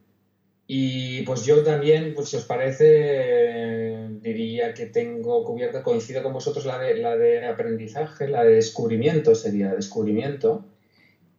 Y 0.69 1.21
pues 1.23 1.45
yo 1.45 1.63
también, 1.63 2.13
pues 2.13 2.27
si 2.29 2.35
os 2.35 2.43
parece, 2.43 2.85
eh, 2.89 4.09
diría 4.21 4.73
que 4.73 4.87
tengo 4.87 5.43
cubierta, 5.45 5.81
coincido 5.81 6.21
con 6.21 6.33
vosotros, 6.33 6.65
la 6.65 6.77
de, 6.77 6.97
la 6.97 7.15
de 7.15 7.45
aprendizaje, 7.45 8.27
la 8.27 8.43
de 8.43 8.55
descubrimiento 8.55 9.33
sería 9.33 9.73
descubrimiento, 9.73 10.65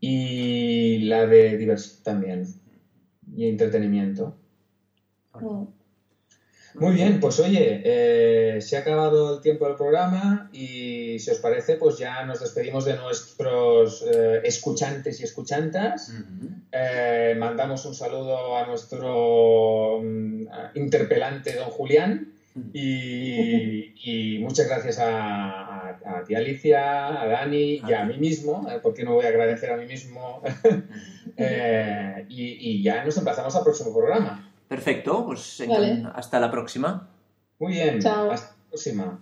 y 0.01 0.99
la 1.01 1.27
de 1.27 1.59
diversión 1.59 2.03
también, 2.03 2.47
y 3.37 3.47
entretenimiento. 3.47 4.35
Mm. 5.39 5.65
Muy 6.81 6.95
bien, 6.95 7.19
pues 7.21 7.39
oye, 7.41 7.83
eh, 7.85 8.61
se 8.61 8.77
ha 8.77 8.81
acabado 8.81 9.35
el 9.35 9.41
tiempo 9.41 9.67
del 9.67 9.77
programa 9.77 10.49
y 10.53 11.19
si 11.19 11.31
os 11.31 11.39
parece, 11.39 11.75
pues 11.77 11.99
ya 11.99 12.25
nos 12.25 12.41
despedimos 12.41 12.85
de 12.85 12.95
nuestros 12.97 14.05
eh, 14.07 14.41
escuchantes 14.45 15.21
y 15.21 15.25
escuchantas. 15.25 16.13
Eh, 16.73 17.35
mandamos 17.39 17.85
un 17.87 17.95
saludo 17.95 18.57
a 18.57 18.67
nuestro 18.67 20.01
mm, 20.03 20.43
interpelante 20.75 21.55
don 21.55 21.71
Julián 21.71 22.33
y, 22.73 23.93
y 24.03 24.39
muchas 24.41 24.67
gracias 24.67 24.99
a, 24.99 25.91
a- 25.91 26.19
a 26.19 26.25
ti 26.25 26.35
Alicia, 26.35 27.21
a 27.23 27.27
Dani 27.27 27.81
y 27.89 27.93
a 27.93 28.05
mí 28.05 28.19
mismo, 28.19 28.69
eh, 28.71 28.79
porque 28.83 29.05
no 29.05 29.15
voy 29.15 29.25
a 29.27 29.29
agradecer 29.29 29.71
a 29.71 29.77
mí 29.77 29.87
mismo. 29.87 30.43
Eh, 31.41 32.25
y, 32.29 32.57
y 32.79 32.83
ya 32.83 33.05
nos 33.05 33.17
emplazamos 33.17 33.55
al 33.55 33.63
próximo 33.63 33.95
programa. 33.95 34.48
Perfecto, 34.69 35.25
pues 35.25 35.63
Vale. 35.67 36.07
hasta 36.15 36.39
la 36.39 36.51
próxima. 36.51 37.09
Muy 37.59 37.73
bien, 37.73 38.01
Chao. 38.01 38.31
hasta 38.31 38.49
la 38.51 38.69
próxima. 38.69 39.19